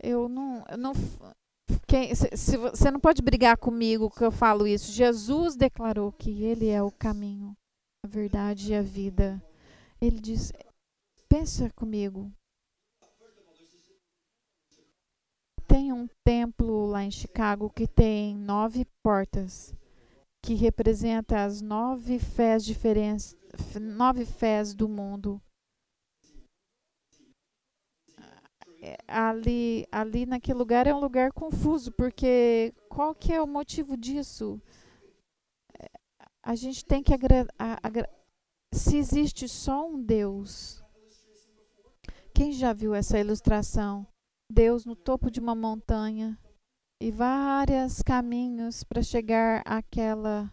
Eu 0.00 0.28
não. 0.28 0.64
Eu 0.68 0.78
não 0.78 0.92
se, 2.36 2.56
você 2.56 2.90
não 2.90 3.00
pode 3.00 3.22
brigar 3.22 3.56
comigo 3.56 4.10
que 4.10 4.24
eu 4.24 4.30
falo 4.30 4.66
isso. 4.66 4.92
Jesus 4.92 5.56
declarou 5.56 6.12
que 6.12 6.42
Ele 6.42 6.68
é 6.68 6.82
o 6.82 6.90
caminho, 6.90 7.56
a 8.04 8.08
verdade 8.08 8.72
e 8.72 8.74
a 8.74 8.82
vida. 8.82 9.42
Ele 10.00 10.20
diz: 10.20 10.52
pensa 11.28 11.70
comigo. 11.70 12.30
Tem 15.66 15.92
um 15.92 16.06
templo 16.22 16.86
lá 16.86 17.02
em 17.02 17.10
Chicago 17.10 17.70
que 17.70 17.86
tem 17.86 18.36
nove 18.36 18.86
portas, 19.02 19.74
que 20.44 20.54
representa 20.54 21.44
as 21.44 21.62
nove 21.62 22.18
fés 22.18 22.62
diferentes, 22.64 23.34
nove 23.80 24.26
fés 24.26 24.74
do 24.74 24.86
mundo. 24.88 25.40
Ali, 29.06 29.86
ali 29.92 30.26
naquele 30.26 30.58
lugar 30.58 30.86
é 30.86 30.94
um 30.94 30.98
lugar 30.98 31.32
confuso, 31.32 31.92
porque 31.92 32.74
qual 32.88 33.14
que 33.14 33.32
é 33.32 33.40
o 33.40 33.46
motivo 33.46 33.96
disso? 33.96 34.60
A 36.42 36.56
gente 36.56 36.84
tem 36.84 37.02
que 37.02 37.12
se 38.72 38.96
existe 38.96 39.48
só 39.48 39.88
um 39.88 40.02
Deus. 40.02 40.82
Quem 42.34 42.52
já 42.52 42.72
viu 42.72 42.94
essa 42.94 43.18
ilustração? 43.18 44.06
Deus 44.50 44.84
no 44.84 44.96
topo 44.96 45.30
de 45.30 45.38
uma 45.38 45.54
montanha 45.54 46.36
e 47.00 47.10
vários 47.10 48.02
caminhos 48.02 48.82
para 48.82 49.02
chegar 49.02 49.62
àquela, 49.64 50.52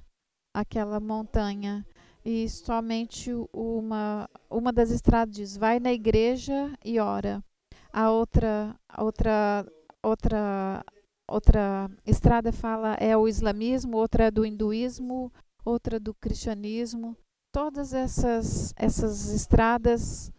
àquela 0.53 0.99
montanha. 0.99 1.85
E 2.23 2.47
somente 2.49 3.31
uma, 3.51 4.29
uma 4.49 4.71
das 4.71 4.91
estradas 4.91 5.35
diz: 5.35 5.57
vai 5.57 5.79
na 5.79 5.91
igreja 5.91 6.77
e 6.83 6.99
ora. 6.99 7.43
A 7.91 8.11
outra, 8.11 8.75
outra, 8.97 9.65
outra, 10.03 10.85
outra 11.27 11.89
estrada 12.05 12.51
fala 12.51 12.93
é 12.95 13.15
o 13.17 13.27
islamismo, 13.27 13.97
outra 13.97 14.25
é 14.25 14.31
do 14.31 14.45
hinduísmo, 14.45 15.31
outra 15.65 15.99
do 15.99 16.13
cristianismo. 16.13 17.17
Todas 17.51 17.93
essas, 17.93 18.73
essas 18.77 19.29
estradas 19.31 20.31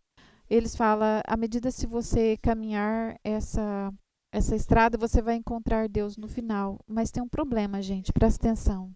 eles 0.48 0.74
falam, 0.74 1.20
à 1.26 1.36
medida 1.36 1.70
se 1.70 1.86
você 1.86 2.36
caminhar 2.42 3.16
essa 3.22 3.92
essa 4.32 4.54
estrada, 4.54 4.96
você 4.96 5.20
vai 5.20 5.34
encontrar 5.34 5.88
Deus 5.88 6.16
no 6.16 6.28
final. 6.28 6.78
Mas 6.86 7.10
tem 7.10 7.22
um 7.22 7.28
problema, 7.28 7.82
gente, 7.82 8.12
presta 8.12 8.46
atenção. 8.46 8.92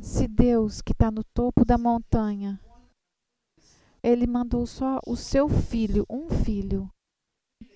Se 0.00 0.26
Deus, 0.26 0.82
que 0.82 0.92
está 0.92 1.10
no 1.10 1.22
topo 1.22 1.64
da 1.64 1.78
montanha, 1.78 2.58
ele 4.02 4.26
mandou 4.26 4.66
só 4.66 4.98
o 5.06 5.14
seu 5.14 5.48
filho, 5.48 6.04
um 6.10 6.28
filho, 6.28 6.90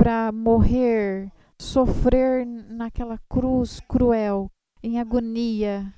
para 0.05 0.31
morrer, 0.31 1.33
sofrer 1.59 2.45
naquela 2.45 3.19
cruz 3.27 3.81
cruel, 3.89 4.51
em 4.83 5.01
agonia. 5.01 5.91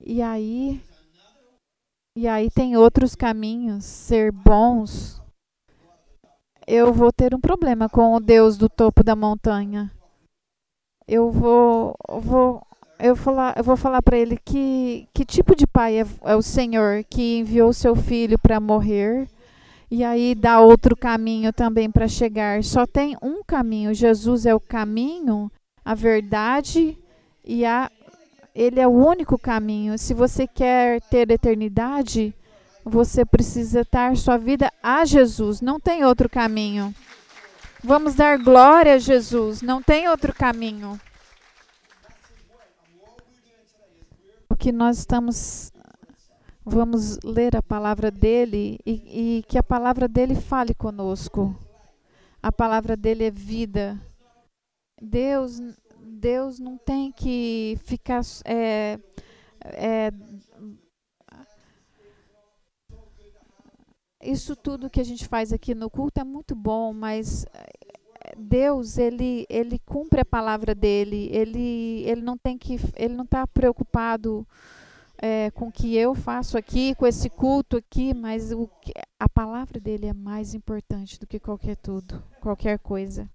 E 0.00 0.20
aí, 0.20 0.82
e 2.16 2.26
aí 2.26 2.50
tem 2.50 2.76
outros 2.76 3.14
caminhos, 3.14 3.84
ser 3.84 4.32
bons, 4.32 5.22
eu 6.66 6.92
vou 6.92 7.12
ter 7.12 7.32
um 7.36 7.40
problema 7.40 7.88
com 7.88 8.14
o 8.14 8.20
Deus 8.20 8.58
do 8.58 8.68
topo 8.68 9.04
da 9.04 9.14
montanha. 9.14 9.92
Eu 11.06 11.30
vou, 11.30 11.94
vou 12.20 12.66
eu, 12.98 13.14
falar, 13.14 13.54
eu 13.56 13.62
vou 13.62 13.76
falar 13.76 14.02
para 14.02 14.18
ele 14.18 14.36
que, 14.44 15.08
que 15.14 15.24
tipo 15.24 15.54
de 15.54 15.68
pai 15.68 16.00
é, 16.00 16.06
é 16.24 16.34
o 16.34 16.42
Senhor 16.42 17.04
que 17.04 17.38
enviou 17.38 17.72
seu 17.72 17.94
filho 17.94 18.36
para 18.40 18.58
morrer 18.58 19.28
e 19.94 20.02
aí 20.02 20.34
dá 20.34 20.58
outro 20.58 20.96
caminho 20.96 21.52
também 21.52 21.88
para 21.88 22.08
chegar. 22.08 22.64
Só 22.64 22.84
tem 22.84 23.16
um 23.22 23.44
caminho. 23.44 23.94
Jesus 23.94 24.44
é 24.44 24.52
o 24.52 24.58
caminho, 24.58 25.48
a 25.84 25.94
verdade 25.94 26.98
e 27.44 27.64
a 27.64 27.88
ele 28.52 28.80
é 28.80 28.88
o 28.88 28.90
único 28.90 29.38
caminho. 29.38 29.96
Se 29.96 30.12
você 30.12 30.48
quer 30.48 31.00
ter 31.02 31.30
eternidade, 31.30 32.34
você 32.84 33.24
precisa 33.24 33.86
dar 33.88 34.16
sua 34.16 34.36
vida 34.36 34.68
a 34.82 35.04
Jesus, 35.04 35.60
não 35.60 35.78
tem 35.78 36.04
outro 36.04 36.28
caminho. 36.28 36.92
Vamos 37.80 38.16
dar 38.16 38.36
glória 38.38 38.94
a 38.94 38.98
Jesus, 38.98 39.62
não 39.62 39.80
tem 39.80 40.08
outro 40.08 40.34
caminho. 40.34 41.00
O 44.50 44.56
que 44.56 44.72
nós 44.72 44.98
estamos. 44.98 45.72
Vamos 46.64 47.18
ler 47.22 47.54
a 47.54 47.62
palavra 47.62 48.10
dele 48.10 48.78
e, 48.86 49.38
e 49.38 49.42
que 49.42 49.58
a 49.58 49.62
palavra 49.62 50.08
dele 50.08 50.34
fale 50.34 50.74
conosco. 50.74 51.54
A 52.42 52.50
palavra 52.50 52.96
dele 52.96 53.24
é 53.24 53.30
vida. 53.30 54.00
Deus, 55.00 55.60
Deus 56.00 56.58
não 56.58 56.78
tem 56.78 57.12
que 57.12 57.78
ficar 57.84 58.22
é, 58.46 58.98
é, 59.62 60.10
isso 64.22 64.56
tudo 64.56 64.88
que 64.88 65.00
a 65.00 65.04
gente 65.04 65.28
faz 65.28 65.52
aqui 65.52 65.74
no 65.74 65.90
culto 65.90 66.20
é 66.20 66.24
muito 66.24 66.54
bom, 66.54 66.94
mas 66.94 67.44
eh, 67.52 68.34
Deus 68.38 68.96
ele 68.96 69.44
ele 69.50 69.78
cumpre 69.80 70.20
a 70.20 70.24
palavra 70.24 70.74
dele. 70.74 71.28
Ele 71.30 72.02
ele 72.06 72.22
não 72.22 72.38
tem 72.38 72.56
que 72.56 72.78
ele 72.96 73.14
não 73.14 73.24
está 73.24 73.46
preocupado 73.46 74.46
é, 75.24 75.50
com 75.52 75.68
o 75.68 75.72
que 75.72 75.96
eu 75.96 76.14
faço 76.14 76.58
aqui, 76.58 76.94
com 76.96 77.06
esse 77.06 77.30
culto 77.30 77.78
aqui, 77.78 78.12
mas 78.12 78.52
o 78.52 78.68
a 79.18 79.26
palavra 79.26 79.80
dele 79.80 80.06
é 80.06 80.12
mais 80.12 80.52
importante 80.52 81.18
do 81.18 81.26
que 81.26 81.40
qualquer 81.40 81.76
tudo, 81.78 82.22
qualquer 82.42 82.78
coisa. 82.78 83.30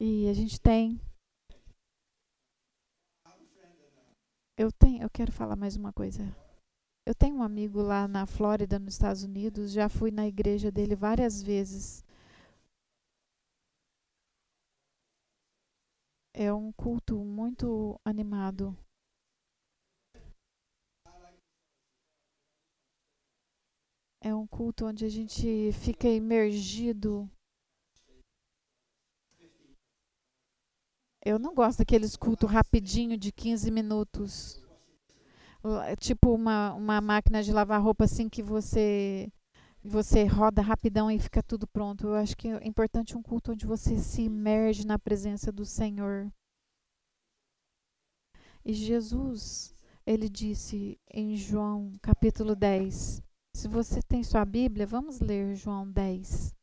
E 0.00 0.28
a 0.28 0.32
gente 0.34 0.60
tem 0.60 1.00
eu 4.58 4.72
tenho, 4.72 5.04
eu 5.04 5.10
quero 5.10 5.30
falar 5.30 5.54
mais 5.54 5.76
uma 5.76 5.92
coisa. 5.92 6.24
Eu 7.06 7.14
tenho 7.14 7.36
um 7.36 7.42
amigo 7.42 7.80
lá 7.80 8.08
na 8.08 8.26
Flórida, 8.26 8.76
nos 8.78 8.94
Estados 8.94 9.22
Unidos, 9.22 9.70
já 9.70 9.88
fui 9.88 10.10
na 10.10 10.26
igreja 10.26 10.72
dele 10.72 10.96
várias 10.96 11.40
vezes. 11.40 12.04
É 16.34 16.52
um 16.52 16.72
culto 16.72 17.24
muito 17.24 17.96
animado. 18.04 18.76
É 24.30 24.34
um 24.34 24.46
culto 24.46 24.86
onde 24.86 25.04
a 25.04 25.08
gente 25.08 25.72
fica 25.72 26.08
imergido. 26.08 27.28
Eu 31.24 31.38
não 31.38 31.54
gosto 31.54 31.78
daqueles 31.80 32.16
cultos 32.16 32.50
rapidinho 32.50 33.18
de 33.18 33.30
15 33.30 33.70
minutos 33.70 34.60
tipo 35.98 36.32
uma, 36.32 36.72
uma 36.74 37.00
máquina 37.00 37.42
de 37.42 37.52
lavar 37.52 37.82
roupa 37.82 38.04
assim 38.04 38.28
que 38.28 38.42
você 38.42 39.30
você 39.82 40.24
roda 40.24 40.60
rapidão 40.60 41.10
e 41.10 41.18
fica 41.18 41.42
tudo 41.42 41.66
pronto. 41.66 42.06
Eu 42.06 42.14
acho 42.14 42.36
que 42.36 42.48
é 42.48 42.66
importante 42.66 43.16
um 43.16 43.22
culto 43.22 43.52
onde 43.52 43.66
você 43.66 43.98
se 43.98 44.22
imerge 44.22 44.86
na 44.86 44.98
presença 44.98 45.50
do 45.50 45.64
Senhor. 45.64 46.30
E 48.62 48.74
Jesus, 48.74 49.74
ele 50.06 50.28
disse 50.28 51.00
em 51.10 51.34
João 51.34 51.92
capítulo 52.02 52.54
10. 52.54 53.22
Se 53.54 53.68
você 53.68 54.00
tem 54.00 54.22
sua 54.22 54.44
Bíblia, 54.44 54.86
vamos 54.86 55.20
ler 55.20 55.54
João 55.54 55.90
10. 55.90 56.54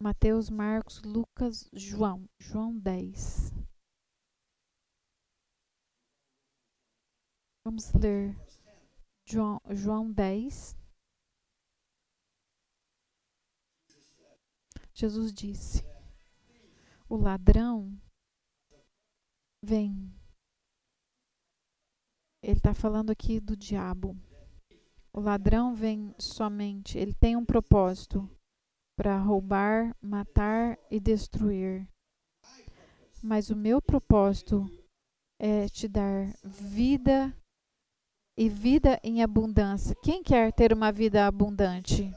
Mateus, 0.00 0.50
Marcos, 0.50 1.02
Lucas, 1.02 1.68
João. 1.72 2.28
João 2.38 2.78
10. 2.78 3.52
Vamos 7.64 7.92
ler 7.92 8.36
João, 9.24 9.60
João 9.70 10.12
10. 10.12 10.76
Jesus 14.94 15.32
disse: 15.32 15.82
O 17.08 17.16
ladrão 17.16 18.00
vem. 19.62 20.14
Ele 22.42 22.58
está 22.58 22.72
falando 22.72 23.10
aqui 23.10 23.40
do 23.40 23.56
diabo. 23.56 24.16
O 25.16 25.20
ladrão 25.20 25.74
vem 25.74 26.14
somente, 26.18 26.98
ele 26.98 27.14
tem 27.14 27.36
um 27.36 27.44
propósito 27.44 28.28
para 28.98 29.16
roubar, 29.16 29.96
matar 29.98 30.78
e 30.90 31.00
destruir. 31.00 31.88
Mas 33.22 33.48
o 33.48 33.56
meu 33.56 33.80
propósito 33.80 34.70
é 35.40 35.70
te 35.70 35.88
dar 35.88 36.34
vida 36.44 37.34
e 38.36 38.50
vida 38.50 39.00
em 39.02 39.22
abundância. 39.22 39.96
Quem 40.02 40.22
quer 40.22 40.52
ter 40.52 40.70
uma 40.70 40.92
vida 40.92 41.26
abundante? 41.26 42.14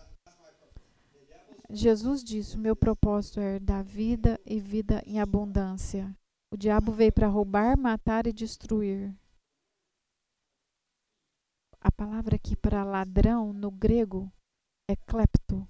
Jesus 1.70 2.22
disse: 2.22 2.58
O 2.58 2.60
meu 2.60 2.76
propósito 2.76 3.40
é 3.40 3.60
dar 3.60 3.82
vida 3.82 4.38
e 4.46 4.60
vida 4.60 5.02
em 5.06 5.22
abundância. 5.22 6.14
O 6.52 6.58
diabo 6.58 6.92
veio 6.92 7.14
para 7.14 7.28
roubar, 7.30 7.78
matar 7.78 8.28
e 8.28 8.34
destruir. 8.34 9.16
A 11.82 11.90
palavra 11.92 12.36
aqui 12.36 12.58
para 12.58 12.84
ladrão 12.84 13.54
no 13.54 13.72
grego 13.72 14.30
é 14.90 14.96
klepto. 14.98 15.66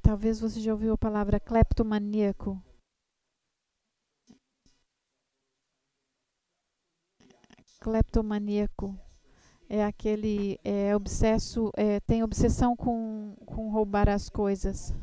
Talvez 0.00 0.40
você 0.40 0.58
já 0.58 0.72
ouviu 0.72 0.94
a 0.94 0.98
palavra 0.98 1.38
cleptomaníaco. 1.38 2.62
Cleptomaníaco 7.78 8.98
é 9.68 9.84
aquele 9.84 10.58
é, 10.64 10.96
obsesso, 10.96 11.70
é, 11.76 12.00
tem 12.00 12.22
obsessão 12.22 12.74
com, 12.74 13.36
com 13.44 13.70
roubar 13.70 14.08
as 14.08 14.30
coisas. 14.30 14.94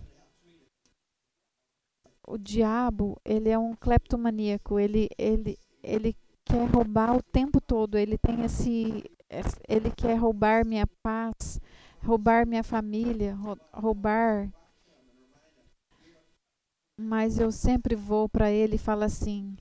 O 2.27 2.38
diabo, 2.38 3.19
ele 3.23 3.49
é 3.49 3.57
um 3.59 3.75
cleptomaníaco, 3.75 4.79
ele, 4.79 5.09
ele, 5.17 5.57
ele 5.83 6.15
quer 6.49 6.65
roubar 6.65 7.15
o 7.15 7.21
tempo 7.21 7.62
todo, 7.62 7.97
ele 7.97 8.17
tem 8.17 8.43
esse, 8.43 9.03
ele 9.67 9.91
quer 9.91 10.15
roubar 10.15 10.65
minha 10.65 10.88
paz, 11.03 11.62
roubar 12.03 12.45
minha 12.47 12.63
família, 12.63 13.38
roubar 13.71 14.49
mas 17.01 17.39
eu 17.39 17.49
sempre 17.49 17.95
vou 17.95 18.27
para 18.27 18.51
ele 18.51 18.75
e 18.75 18.77
falo 18.77 19.03
assim: 19.03 19.55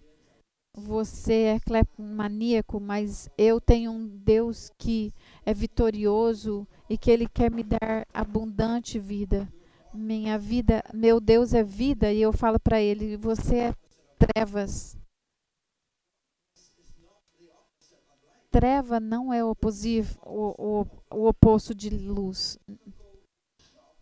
você 0.76 1.42
é 1.44 1.60
cleptomaníaco, 1.60 2.80
mas 2.80 3.30
eu 3.38 3.60
tenho 3.60 3.92
um 3.92 4.08
Deus 4.08 4.72
que 4.76 5.14
é 5.46 5.54
vitorioso 5.54 6.66
e 6.90 6.98
que 6.98 7.12
ele 7.12 7.28
quer 7.28 7.48
me 7.48 7.62
dar 7.62 8.04
abundante 8.12 8.98
vida. 8.98 9.48
Minha 9.94 10.36
vida, 10.36 10.82
meu 10.92 11.20
Deus 11.20 11.54
é 11.54 11.62
vida 11.62 12.12
e 12.12 12.20
eu 12.20 12.32
falo 12.32 12.58
para 12.58 12.80
ele: 12.80 13.16
você 13.16 13.56
é 13.56 13.74
trevas. 14.18 14.97
Treva 18.50 18.98
não 18.98 19.32
é 19.32 19.44
o, 19.44 19.54
o, 20.24 20.86
o 21.10 21.28
oposto 21.28 21.74
de 21.74 21.90
luz. 21.90 22.58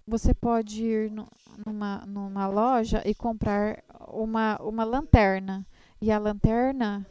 Você 0.06 0.32
pode 0.32 0.84
ir 0.84 1.10
no, 1.10 1.26
numa, 1.66 2.06
numa 2.06 2.46
loja 2.46 3.02
e 3.04 3.12
comprar 3.12 3.82
uma, 4.08 4.56
uma 4.62 4.84
lanterna. 4.84 5.66
E 6.00 6.12
a 6.12 6.18
lanterna, 6.18 7.04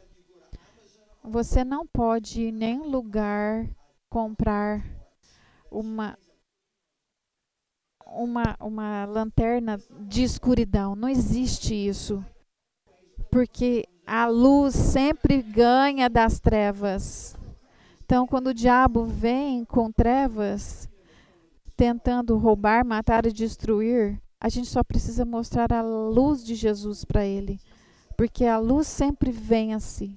você 1.22 1.62
não 1.62 1.86
pode 1.86 2.44
em 2.44 2.52
nenhum 2.52 2.88
lugar 2.88 3.68
comprar 4.08 4.82
uma, 5.70 6.18
uma, 8.06 8.56
uma 8.60 9.04
lanterna 9.04 9.78
de 10.00 10.22
escuridão. 10.22 10.96
Não 10.96 11.08
existe 11.08 11.74
isso. 11.74 12.24
Porque 13.30 13.86
a 14.06 14.26
luz 14.26 14.74
sempre 14.74 15.42
ganha 15.42 16.08
das 16.08 16.38
trevas. 16.38 17.36
Então, 18.04 18.26
quando 18.26 18.48
o 18.48 18.54
diabo 18.54 19.04
vem 19.04 19.64
com 19.64 19.90
trevas, 19.90 20.88
tentando 21.76 22.38
roubar, 22.38 22.84
matar 22.84 23.26
e 23.26 23.32
destruir, 23.32 24.22
a 24.40 24.48
gente 24.48 24.68
só 24.68 24.84
precisa 24.84 25.24
mostrar 25.24 25.72
a 25.72 25.82
luz 25.82 26.44
de 26.44 26.54
Jesus 26.54 27.04
para 27.04 27.26
ele, 27.26 27.58
porque 28.16 28.44
a 28.44 28.58
luz 28.58 28.86
sempre 28.86 29.32
assim. 29.74 30.14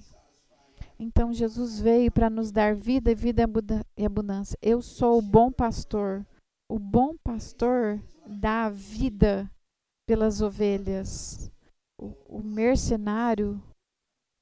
Então 0.98 1.32
Jesus 1.32 1.80
veio 1.80 2.12
para 2.12 2.28
nos 2.28 2.52
dar 2.52 2.74
vida 2.74 3.10
e 3.10 3.14
vida 3.14 3.42
e 3.96 4.04
abundância. 4.04 4.58
Eu 4.60 4.82
sou 4.82 5.18
o 5.18 5.22
bom 5.22 5.50
pastor. 5.50 6.26
O 6.68 6.78
bom 6.78 7.16
pastor 7.24 7.98
dá 8.26 8.68
vida 8.68 9.50
pelas 10.06 10.42
ovelhas. 10.42 11.50
O, 11.98 12.14
o 12.28 12.42
mercenário 12.42 13.62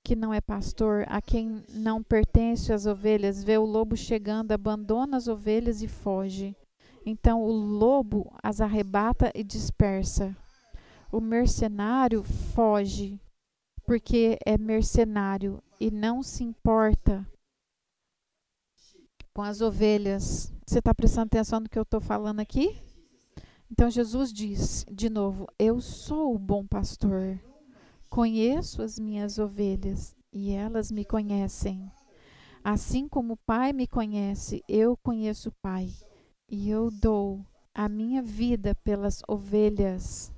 que 0.09 0.17
não 0.17 0.33
é 0.33 0.41
pastor, 0.41 1.05
a 1.07 1.21
quem 1.21 1.63
não 1.69 2.03
pertence 2.03 2.73
as 2.73 2.87
ovelhas, 2.87 3.45
vê 3.45 3.59
o 3.59 3.67
lobo 3.67 3.95
chegando, 3.95 4.53
abandona 4.53 5.19
as 5.19 5.29
ovelhas 5.29 5.83
e 5.83 5.87
foge. 5.87 6.57
Então 7.05 7.43
o 7.43 7.53
lobo 7.53 8.35
as 8.43 8.63
arrebata 8.63 9.31
e 9.35 9.45
dispersa. 9.45 10.35
O 11.13 11.21
mercenário 11.21 12.23
foge, 12.23 13.21
porque 13.85 14.39
é 14.47 14.57
mercenário 14.57 15.63
e 15.79 15.91
não 15.91 16.23
se 16.23 16.43
importa 16.43 17.31
com 19.35 19.43
as 19.43 19.61
ovelhas. 19.61 20.51
Você 20.67 20.79
está 20.79 20.95
prestando 20.95 21.27
atenção 21.27 21.61
no 21.61 21.69
que 21.69 21.79
eu 21.79 21.83
estou 21.83 22.01
falando 22.01 22.41
aqui? 22.41 22.83
Então 23.71 23.91
Jesus 23.91 24.33
diz 24.33 24.87
de 24.91 25.11
novo: 25.11 25.47
Eu 25.59 25.83
sou 25.83 26.35
o 26.35 26.39
bom 26.39 26.67
pastor, 26.67 27.39
conheço 28.09 28.83
as 28.83 28.99
minhas 28.99 29.39
ovelhas 29.39 30.17
e 30.33 30.51
elas 30.51 30.91
me 30.91 31.05
conhecem. 31.05 31.91
Assim 32.63 33.09
como 33.09 33.35
o 33.35 33.39
Pai 33.47 33.73
me 33.73 33.87
conhece, 33.87 34.63
eu 34.69 34.97
conheço 34.97 35.49
o 35.49 35.55
Pai 35.63 35.89
e 36.51 36.69
eu 36.69 36.91
dou 36.91 37.45
a 37.75 37.89
minha 37.89 38.23
vida 38.23 38.75
pelas 38.83 39.23
ovelhas. 39.29 40.33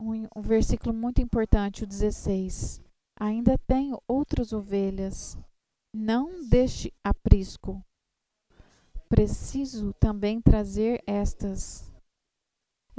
Um, 0.00 0.26
um, 0.34 0.42
versículo 0.42 0.94
muito 0.94 1.20
importante, 1.20 1.84
o 1.84 1.86
16. 1.86 2.82
Ainda 3.20 3.58
tenho 3.66 4.00
outras 4.08 4.52
ovelhas, 4.52 5.38
não 5.94 6.48
deixe 6.48 6.92
aprisco. 7.04 7.84
Preciso 9.08 9.92
também 9.94 10.40
trazer 10.40 11.02
estas. 11.06 11.89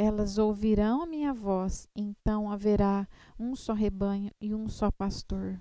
Elas 0.04 0.40
ouvirão 0.40 1.04
a 1.04 1.06
minha 1.06 1.32
voz, 1.32 1.88
então 1.96 2.50
haverá 2.50 3.08
um 3.38 3.56
só 3.56 3.74
rebanho 3.74 4.32
e 4.42 4.56
um 4.56 4.68
só 4.68 4.90
pastor 4.90 5.60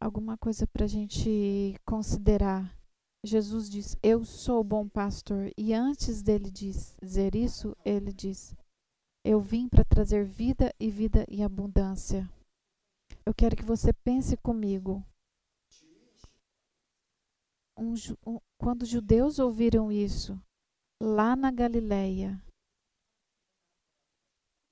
alguma 0.00 0.36
coisa 0.38 0.66
para 0.66 0.84
a 0.84 0.88
gente 0.88 1.76
considerar. 1.84 2.76
Jesus 3.24 3.68
diz: 3.68 3.96
Eu 4.02 4.24
sou 4.24 4.60
o 4.60 4.64
bom 4.64 4.88
pastor. 4.88 5.50
E 5.56 5.74
antes 5.74 6.22
dele 6.22 6.50
dizer 6.50 7.34
isso, 7.34 7.76
ele 7.84 8.12
diz: 8.12 8.54
Eu 9.24 9.40
vim 9.40 9.68
para 9.68 9.84
trazer 9.84 10.24
vida 10.24 10.72
e 10.78 10.90
vida 10.90 11.24
em 11.28 11.44
abundância. 11.44 12.28
Eu 13.26 13.34
quero 13.34 13.56
que 13.56 13.64
você 13.64 13.92
pense 13.92 14.36
comigo. 14.36 15.04
Um, 17.76 17.94
um, 18.26 18.40
quando 18.58 18.82
os 18.82 18.88
judeus 18.88 19.38
ouviram 19.38 19.92
isso, 19.92 20.40
lá 21.00 21.36
na 21.36 21.50
Galileia, 21.50 22.42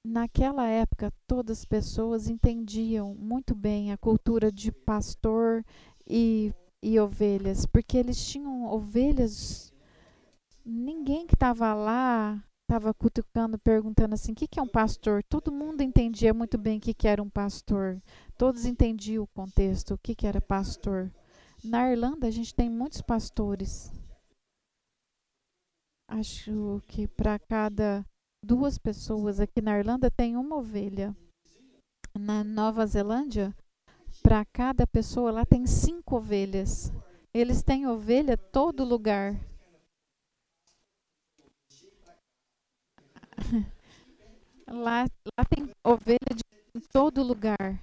naquela 0.07 0.69
época 0.69 1.13
todas 1.27 1.59
as 1.59 1.65
pessoas 1.65 2.29
entendiam 2.29 3.15
muito 3.15 3.55
bem 3.55 3.93
a 3.93 3.99
cultura 3.99 4.53
de 4.53 4.71
pastor 4.71 5.65
e, 6.07 6.53
e 6.83 6.99
ovelhas, 7.01 7.67
porque 7.67 7.99
eles 7.99 8.25
tinham 8.25 8.65
ovelhas. 8.65 9.73
Ninguém 10.65 11.27
que 11.27 11.35
estava 11.35 11.75
lá 11.75 12.43
estava 12.63 12.95
cutucando, 12.95 13.59
perguntando 13.59 14.15
assim: 14.15 14.33
o 14.33 14.35
que, 14.35 14.47
que 14.47 14.59
é 14.59 14.63
um 14.63 14.69
pastor? 14.69 15.23
Todo 15.25 15.53
mundo 15.53 15.83
entendia 15.83 16.33
muito 16.33 16.57
bem 16.57 16.79
o 16.79 16.81
que, 16.81 16.95
que 16.95 17.09
era 17.09 17.23
um 17.23 17.31
pastor. 17.31 18.01
Todos 18.39 18.65
entendiam 18.65 19.25
o 19.25 19.29
contexto, 19.29 19.95
o 19.95 19.99
que, 19.99 20.15
que 20.15 20.27
era 20.27 20.41
pastor. 20.41 21.13
Na 21.65 21.91
Irlanda, 21.91 22.27
a 22.27 22.31
gente 22.31 22.55
tem 22.55 22.71
muitos 22.71 23.01
pastores. 23.01 23.93
Acho 26.09 26.81
que 26.87 27.09
para 27.09 27.39
cada 27.39 28.05
duas 28.45 28.79
pessoas 28.79 29.41
aqui 29.41 29.61
na 29.61 29.79
Irlanda 29.79 30.11
têm 30.11 30.37
uma 30.37 30.57
ovelha. 30.57 31.17
Na 32.19 32.43
Nova 32.43 32.87
Zelândia, 32.87 33.55
para 34.23 34.45
cada 34.47 34.87
pessoa 34.87 35.31
lá 35.31 35.45
tem 35.45 35.67
cinco 35.67 36.17
ovelhas. 36.17 36.93
Eles 37.33 37.63
têm 37.63 37.87
ovelha 37.87 38.37
todo 38.37 38.85
lugar. 38.85 39.39
lá, 44.67 45.05
lá 45.39 45.45
tem 45.45 45.71
ovelha 45.85 46.35
de 46.35 46.43
em 46.77 46.81
todo 46.93 47.23
lugar. 47.23 47.83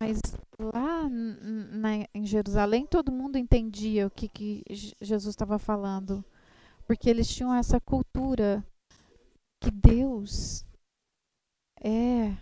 Mas 0.00 0.20
lá 0.58 1.08
na, 1.08 2.06
em 2.14 2.24
Jerusalém 2.24 2.86
todo 2.86 3.10
mundo 3.10 3.36
entendia 3.36 4.06
o 4.06 4.10
que, 4.10 4.28
que 4.28 4.62
Jesus 5.00 5.32
estava 5.32 5.58
falando. 5.58 6.24
Porque 6.86 7.08
eles 7.08 7.28
tinham 7.28 7.54
essa 7.54 7.80
cultura 7.80 8.64
que 9.62 9.70
Deus 9.70 10.64
é 11.80 12.36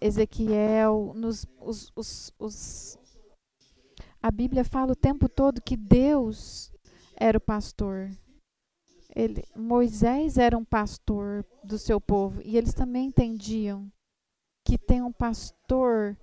Ezequiel, 0.00 1.12
nos, 1.14 1.44
os, 1.60 1.92
os, 1.96 2.32
os, 2.38 2.98
a 4.22 4.30
Bíblia 4.30 4.64
fala 4.64 4.92
o 4.92 4.96
tempo 4.96 5.28
todo 5.28 5.60
que 5.60 5.76
Deus 5.76 6.72
era 7.16 7.36
o 7.36 7.40
pastor. 7.40 8.10
Ele, 9.14 9.42
Moisés 9.54 10.38
era 10.38 10.56
um 10.56 10.64
pastor 10.64 11.44
do 11.64 11.78
seu 11.78 12.00
povo 12.00 12.40
e 12.44 12.56
eles 12.56 12.72
também 12.72 13.06
entendiam 13.06 13.90
que 14.64 14.78
tem 14.78 15.02
um 15.02 15.12
pastor 15.12 16.16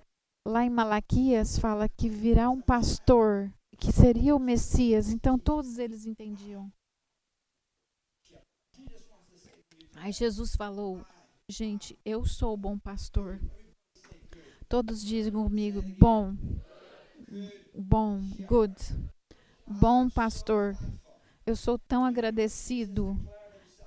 lá 0.46 0.64
em 0.64 0.70
Malaquias 0.70 1.58
fala 1.58 1.88
que 1.88 2.08
virá 2.08 2.50
um 2.50 2.60
pastor 2.60 3.52
que 3.78 3.92
seria 3.92 4.34
o 4.34 4.40
Messias. 4.40 5.10
Então 5.10 5.38
todos 5.38 5.78
eles 5.78 6.06
entendiam. 6.06 6.70
Aí 10.04 10.12
Jesus 10.12 10.54
falou: 10.54 11.02
Gente, 11.48 11.98
eu 12.04 12.26
sou 12.26 12.52
o 12.52 12.58
bom 12.58 12.78
pastor. 12.78 13.40
Todos 14.68 15.02
dizem 15.02 15.32
comigo: 15.32 15.80
Bom, 15.98 16.36
bom, 17.74 18.20
good, 18.46 18.74
bom 19.66 20.10
pastor. 20.10 20.76
Eu 21.46 21.56
sou 21.56 21.78
tão 21.78 22.04
agradecido 22.04 23.18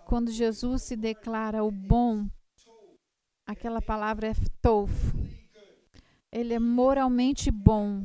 quando 0.07 0.31
Jesus 0.31 0.81
se 0.81 0.95
declara 0.95 1.63
o 1.63 1.69
bom. 1.69 2.27
Aquela 3.45 3.79
palavra 3.79 4.29
é 4.29 4.33
tof. 4.59 4.91
Ele 6.31 6.55
é 6.55 6.59
moralmente 6.59 7.51
bom. 7.51 8.03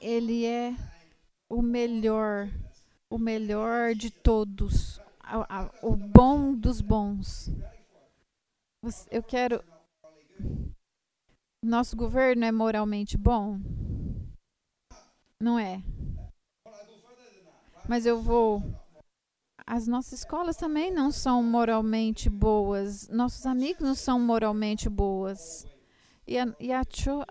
Ele 0.00 0.46
é 0.46 0.76
o 1.48 1.60
melhor, 1.60 2.48
o 3.10 3.18
melhor 3.18 3.96
de 3.96 4.12
todos 4.12 5.00
o 5.82 5.96
bom 5.96 6.54
dos 6.54 6.80
bons. 6.80 7.50
Eu 9.10 9.22
quero. 9.22 9.62
Nosso 11.62 11.96
governo 11.96 12.44
é 12.44 12.52
moralmente 12.52 13.16
bom? 13.16 13.58
Não 15.40 15.58
é. 15.58 15.82
Mas 17.88 18.06
eu 18.06 18.20
vou. 18.20 18.62
As 19.66 19.86
nossas 19.86 20.20
escolas 20.20 20.56
também 20.56 20.90
não 20.90 21.10
são 21.10 21.42
moralmente 21.42 22.30
boas. 22.30 23.08
Nossos 23.08 23.44
amigos 23.44 23.82
não 23.82 23.94
são 23.94 24.18
moralmente 24.18 24.88
boas. 24.88 25.66
E 26.26 26.38
a, 26.38 26.46
e 26.60 26.72
a, 26.72 26.82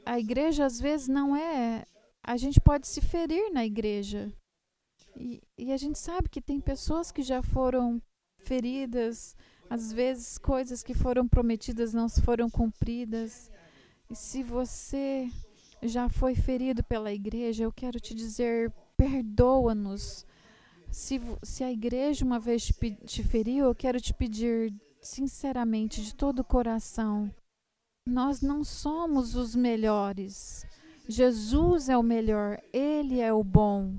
a 0.05 0.19
igreja, 0.19 0.65
às 0.65 0.79
vezes, 0.79 1.07
não 1.07 1.35
é. 1.35 1.85
A 2.23 2.35
gente 2.35 2.59
pode 2.59 2.87
se 2.87 3.01
ferir 3.01 3.51
na 3.51 3.65
igreja. 3.65 4.31
E, 5.19 5.41
e 5.57 5.71
a 5.71 5.77
gente 5.77 5.97
sabe 5.97 6.29
que 6.29 6.39
tem 6.39 6.61
pessoas 6.61 7.11
que 7.11 7.23
já 7.23 7.41
foram 7.41 7.99
feridas, 8.39 9.35
às 9.69 9.91
vezes 9.91 10.37
coisas 10.37 10.83
que 10.83 10.93
foram 10.93 11.27
prometidas 11.27 11.93
não 11.93 12.07
foram 12.07 12.49
cumpridas. 12.49 13.51
E 14.09 14.15
se 14.15 14.43
você 14.43 15.29
já 15.81 16.07
foi 16.07 16.35
ferido 16.35 16.83
pela 16.83 17.11
igreja, 17.11 17.63
eu 17.63 17.71
quero 17.71 17.99
te 17.99 18.13
dizer, 18.13 18.71
perdoa-nos. 18.95 20.25
Se, 20.91 21.19
se 21.43 21.63
a 21.63 21.71
igreja 21.71 22.23
uma 22.23 22.39
vez 22.39 22.65
te, 22.65 22.73
te 23.05 23.23
feriu, 23.23 23.65
eu 23.65 23.75
quero 23.75 23.99
te 23.99 24.13
pedir 24.13 24.73
sinceramente, 25.01 26.03
de 26.03 26.13
todo 26.13 26.39
o 26.39 26.45
coração, 26.45 27.33
nós 28.07 28.41
não 28.41 28.63
somos 28.63 29.35
os 29.35 29.55
melhores. 29.55 30.65
Jesus 31.07 31.89
é 31.89 31.97
o 31.97 32.03
melhor, 32.03 32.61
Ele 32.73 33.19
é 33.19 33.31
o 33.31 33.43
bom 33.43 33.95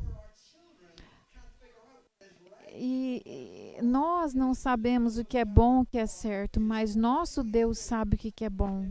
e, 2.80 3.82
nós 3.82 4.34
não 4.34 4.54
sabemos 4.54 5.18
o 5.18 5.24
que 5.24 5.36
é 5.36 5.44
bom, 5.44 5.80
o 5.80 5.86
que 5.86 5.98
é 5.98 6.06
certo, 6.06 6.60
mas 6.60 6.94
nosso 6.94 7.42
Deus 7.42 7.78
sabe 7.78 8.14
o 8.14 8.18
que, 8.18 8.30
que 8.30 8.44
é 8.44 8.50
bom. 8.50 8.90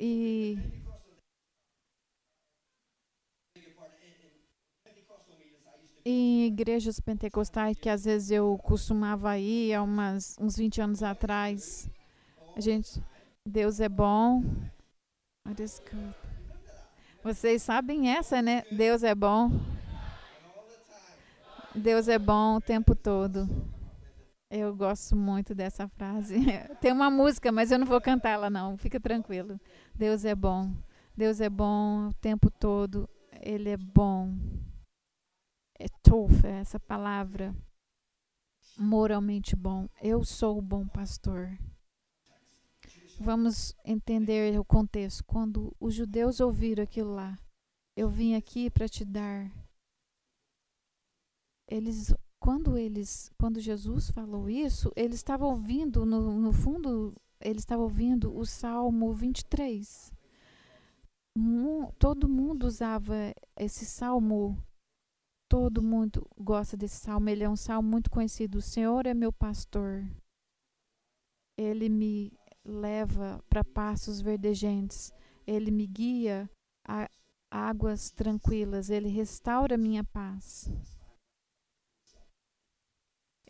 E 0.00 0.58
em 6.04 6.46
igrejas 6.46 6.98
pentecostais 6.98 7.76
que 7.78 7.88
às 7.88 8.04
vezes 8.04 8.30
eu 8.30 8.58
costumava 8.58 9.38
ir 9.38 9.72
há 9.72 9.82
umas, 9.82 10.36
uns 10.40 10.56
20 10.56 10.80
anos 10.80 11.02
atrás. 11.02 11.88
A 12.56 12.60
gente, 12.60 13.02
Deus 13.46 13.80
é 13.80 13.88
bom. 13.88 14.42
Vocês 17.22 17.62
sabem 17.62 18.10
essa, 18.10 18.42
né? 18.42 18.64
Deus 18.70 19.02
é 19.02 19.14
bom. 19.14 19.50
Deus 21.74 22.06
é 22.08 22.18
bom 22.18 22.56
o 22.56 22.60
tempo 22.60 22.94
todo. 22.94 23.48
Eu 24.50 24.76
gosto 24.76 25.16
muito 25.16 25.54
dessa 25.54 25.88
frase. 25.88 26.36
Tem 26.80 26.92
uma 26.92 27.10
música, 27.10 27.50
mas 27.50 27.70
eu 27.70 27.78
não 27.78 27.86
vou 27.86 28.00
cantá-la 28.00 28.50
não. 28.50 28.76
Fica 28.76 29.00
tranquilo. 29.00 29.58
Deus 29.94 30.24
é 30.26 30.34
bom. 30.34 30.70
Deus 31.16 31.40
é 31.40 31.48
bom 31.48 32.08
o 32.08 32.14
tempo 32.14 32.50
todo. 32.50 33.08
Ele 33.40 33.70
é 33.70 33.76
bom. 33.78 34.34
É 35.78 35.86
tof, 36.02 36.46
é 36.46 36.60
essa 36.60 36.78
palavra. 36.78 37.54
Moralmente 38.76 39.56
bom. 39.56 39.88
Eu 40.02 40.22
sou 40.24 40.58
o 40.58 40.62
bom 40.62 40.86
pastor. 40.86 41.56
Vamos 43.18 43.74
entender 43.84 44.58
o 44.58 44.64
contexto. 44.64 45.24
Quando 45.24 45.74
os 45.80 45.94
judeus 45.94 46.40
ouviram 46.40 46.84
aquilo 46.84 47.14
lá, 47.14 47.38
eu 47.96 48.10
vim 48.10 48.34
aqui 48.34 48.68
para 48.68 48.88
te 48.88 49.04
dar 49.04 49.50
eles 51.72 52.14
quando 52.38 52.76
eles 52.76 53.30
quando 53.38 53.58
Jesus 53.60 54.10
falou 54.10 54.50
isso, 54.50 54.92
ele 54.94 55.14
estava 55.14 55.46
ouvindo 55.46 56.04
no, 56.04 56.38
no 56.38 56.52
fundo, 56.52 57.14
ele 57.40 57.58
estava 57.58 57.82
ouvindo 57.82 58.36
o 58.36 58.44
Salmo 58.44 59.12
23. 59.14 60.12
todo 61.98 62.28
mundo 62.28 62.64
usava 62.66 63.14
esse 63.56 63.86
salmo. 63.86 64.62
Todo 65.48 65.82
mundo 65.82 66.26
gosta 66.38 66.76
desse 66.76 66.96
salmo. 66.96 67.28
Ele 67.28 67.44
é 67.44 67.48
um 67.48 67.56
salmo 67.56 67.88
muito 67.88 68.10
conhecido. 68.10 68.58
O 68.58 68.62
Senhor 68.62 69.06
é 69.06 69.14
meu 69.14 69.32
pastor. 69.32 70.04
Ele 71.58 71.88
me 71.88 72.32
leva 72.64 73.42
para 73.48 73.64
passos 73.64 74.20
verdejentes. 74.20 75.12
Ele 75.46 75.70
me 75.70 75.86
guia 75.86 76.50
a 76.86 77.08
águas 77.50 78.10
tranquilas. 78.10 78.88
Ele 78.88 79.08
restaura 79.08 79.76
minha 79.76 80.02
paz. 80.02 80.70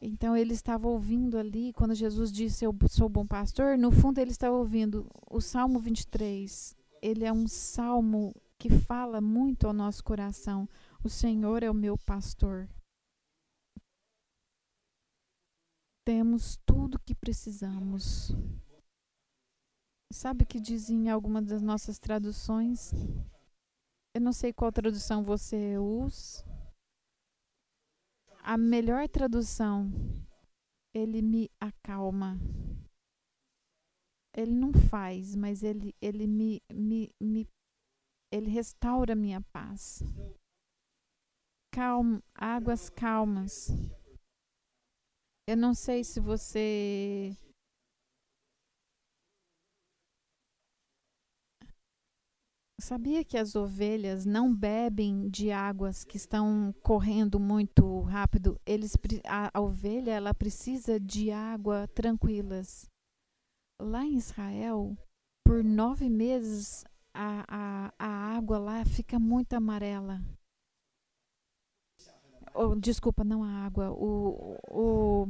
Então 0.05 0.37
ele 0.37 0.53
estava 0.53 0.88
ouvindo 0.88 1.38
ali, 1.38 1.73
quando 1.75 1.95
Jesus 1.95 2.33
disse 2.33 2.65
eu 2.65 2.77
sou 2.88 3.09
bom 3.09 3.25
pastor, 3.25 3.79
no 3.79 3.93
fundo 3.93 4.19
ele 4.19 4.33
estava 4.33 4.57
ouvindo 4.57 5.09
o 5.31 5.41
Salmo 5.41 5.79
23. 5.79 6.77
Ele 7.01 7.25
é 7.25 7.33
um 7.33 7.47
salmo 7.47 8.35
que 8.59 8.69
fala 8.69 9.21
muito 9.21 9.65
ao 9.65 9.73
nosso 9.73 10.03
coração. 10.03 10.69
O 11.05 11.09
Senhor 11.09 11.62
é 11.62 11.71
o 11.71 11.75
meu 11.75 11.97
pastor. 11.97 12.69
Temos 16.05 16.59
tudo 16.67 16.99
que 16.99 17.15
precisamos. 17.15 18.35
Sabe 20.12 20.45
que 20.45 20.59
diz 20.59 20.91
em 20.91 21.07
das 21.45 21.62
nossas 21.62 22.01
traduções? 22.01 22.93
Eu 24.12 24.21
não 24.21 24.33
sei 24.33 24.53
qual 24.53 24.73
tradução 24.73 25.23
você 25.23 25.79
usa 25.79 26.52
a 28.42 28.59
melhor 28.59 29.09
tradução, 29.09 29.90
ele 30.92 31.22
me 31.22 31.48
acalma. 31.61 32.37
Ele 34.37 34.52
não 34.52 34.72
faz, 34.72 35.37
mas 35.37 35.62
ele, 35.62 35.94
ele 36.00 36.26
me, 36.26 36.61
me, 36.72 37.11
me 37.20 37.48
ele 38.33 38.50
restaura 38.50 39.14
minha 39.14 39.40
paz. 39.52 40.02
Calma, 41.70 42.22
águas 42.35 42.90
calmas. 42.90 43.68
Eu 45.46 45.57
não 45.57 45.74
sei 45.74 46.02
se 46.02 46.18
você 46.18 47.37
Sabia 52.83 53.25
que 53.25 53.38
as 53.38 53.55
ovelhas 53.55 54.27
não 54.27 54.53
bebem 54.53 55.29
de 55.29 55.53
águas 55.53 56.03
que 56.03 56.16
estão 56.16 56.75
correndo 56.83 57.38
muito 57.38 58.01
rápido? 58.01 58.61
Eles, 58.66 58.97
a, 59.25 59.57
a 59.57 59.61
ovelha 59.61 60.11
ela 60.11 60.35
precisa 60.35 60.99
de 60.99 61.31
água 61.31 61.87
tranquilas. 61.95 62.90
Lá 63.81 64.05
em 64.05 64.16
Israel, 64.16 64.99
por 65.45 65.62
nove 65.62 66.11
meses, 66.11 66.85
a, 67.14 67.45
a, 67.47 67.95
a 67.97 68.37
água 68.37 68.59
lá 68.59 68.85
fica 68.85 69.16
muito 69.16 69.53
amarela. 69.53 70.21
Oh, 72.53 72.75
desculpa, 72.75 73.23
não 73.23 73.45
a 73.45 73.64
água. 73.64 73.92
O, 73.92 74.59
o, 74.68 75.29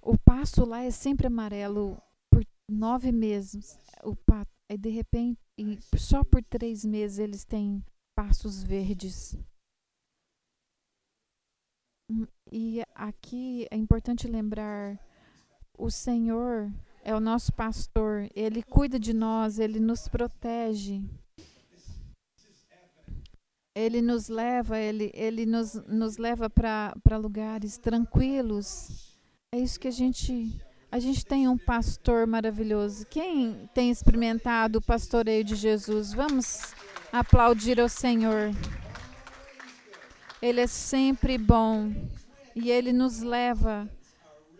o 0.00 0.16
pasto 0.24 0.64
lá 0.64 0.84
é 0.84 0.90
sempre 0.92 1.26
amarelo 1.26 2.00
por 2.30 2.46
nove 2.70 3.10
meses. 3.10 3.76
O 4.04 4.14
pato, 4.14 4.51
aí 4.72 4.78
de 4.78 4.88
repente 4.88 5.38
e 5.58 5.78
só 5.96 6.24
por 6.24 6.42
três 6.42 6.84
meses 6.84 7.18
eles 7.18 7.44
têm 7.44 7.84
passos 8.16 8.62
verdes. 8.62 9.36
Hum, 12.10 12.26
e 12.50 12.82
aqui 12.94 13.66
é 13.70 13.76
importante 13.76 14.26
lembrar: 14.26 14.98
o 15.78 15.90
Senhor 15.90 16.72
é 17.04 17.14
o 17.14 17.20
nosso 17.20 17.52
pastor, 17.52 18.28
ele 18.34 18.62
cuida 18.62 18.98
de 18.98 19.12
nós, 19.12 19.58
ele 19.58 19.78
nos 19.78 20.08
protege. 20.08 21.02
Ele 23.74 24.02
nos 24.02 24.28
leva, 24.28 24.78
ele, 24.78 25.10
ele 25.14 25.46
nos, 25.46 25.72
nos 25.86 26.18
leva 26.18 26.50
para 26.50 27.16
lugares 27.16 27.78
tranquilos. 27.78 29.18
É 29.50 29.58
isso 29.58 29.80
que 29.80 29.88
a 29.88 29.92
gente 29.92 30.60
a 30.92 30.98
gente 30.98 31.24
tem 31.24 31.48
um 31.48 31.56
pastor 31.56 32.26
maravilhoso. 32.26 33.06
Quem 33.06 33.66
tem 33.72 33.90
experimentado 33.90 34.78
o 34.78 34.82
pastoreio 34.82 35.42
de 35.42 35.54
Jesus? 35.54 36.12
Vamos 36.12 36.74
aplaudir 37.10 37.80
ao 37.80 37.88
Senhor. 37.88 38.50
Ele 40.42 40.60
é 40.60 40.66
sempre 40.66 41.38
bom 41.38 41.90
e 42.54 42.70
ele 42.70 42.92
nos 42.92 43.22
leva, 43.22 43.88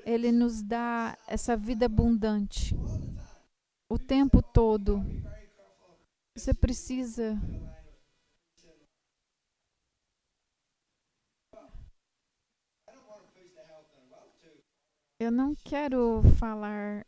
ele 0.06 0.32
nos 0.32 0.62
dá 0.62 1.18
essa 1.28 1.54
vida 1.54 1.84
abundante 1.84 2.74
o 3.86 3.98
tempo 3.98 4.40
todo. 4.40 5.04
Você 6.34 6.54
precisa 6.54 7.38
Eu 15.22 15.30
não 15.30 15.54
quero 15.54 16.20
falar. 16.36 17.06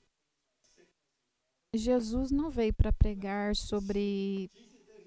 Jesus 1.75 2.31
não 2.31 2.49
veio 2.49 2.73
para 2.73 2.93
pregar 2.93 3.57
sobre 3.57 4.49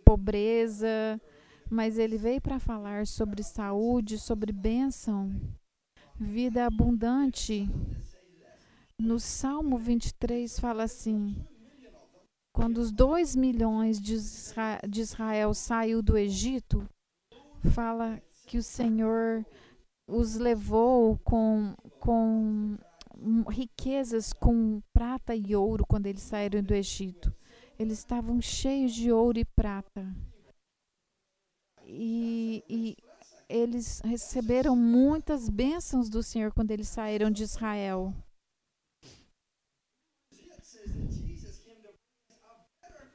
pobreza, 0.03 1.17
mas 1.69 1.97
ele 1.97 2.17
veio 2.17 2.41
para 2.41 2.59
falar 2.59 3.07
sobre 3.07 3.43
saúde, 3.43 4.19
sobre 4.19 4.51
bênção, 4.51 5.33
vida 6.19 6.65
abundante. 6.65 7.69
No 8.99 9.21
Salmo 9.21 9.77
23 9.77 10.59
fala 10.59 10.83
assim: 10.83 11.33
quando 12.51 12.79
os 12.79 12.91
dois 12.91 13.37
milhões 13.37 14.01
de 14.01 14.15
Israel, 14.99 15.53
saiu 15.53 16.01
do 16.01 16.17
Egito, 16.17 16.85
fala 17.73 18.21
que 18.45 18.57
o 18.57 18.63
Senhor 18.63 19.45
os 20.09 20.35
levou 20.35 21.17
com, 21.19 21.73
com 22.01 22.77
riquezas 23.49 24.33
com 24.33 24.81
prata 24.93 25.35
e 25.35 25.55
ouro 25.55 25.85
quando 25.85 26.07
eles 26.07 26.21
saíram 26.21 26.63
do 26.63 26.73
Egito. 26.73 27.33
Eles 27.77 27.99
estavam 27.99 28.41
cheios 28.41 28.93
de 28.93 29.11
ouro 29.11 29.39
e 29.39 29.45
prata. 29.45 30.05
E, 31.85 32.63
e 32.67 32.97
eles 33.47 34.01
receberam 34.01 34.75
muitas 34.75 35.47
bênçãos 35.49 36.09
do 36.09 36.21
Senhor 36.21 36.51
quando 36.51 36.71
eles 36.71 36.87
saíram 36.87 37.31
de 37.31 37.43
Israel. 37.43 38.13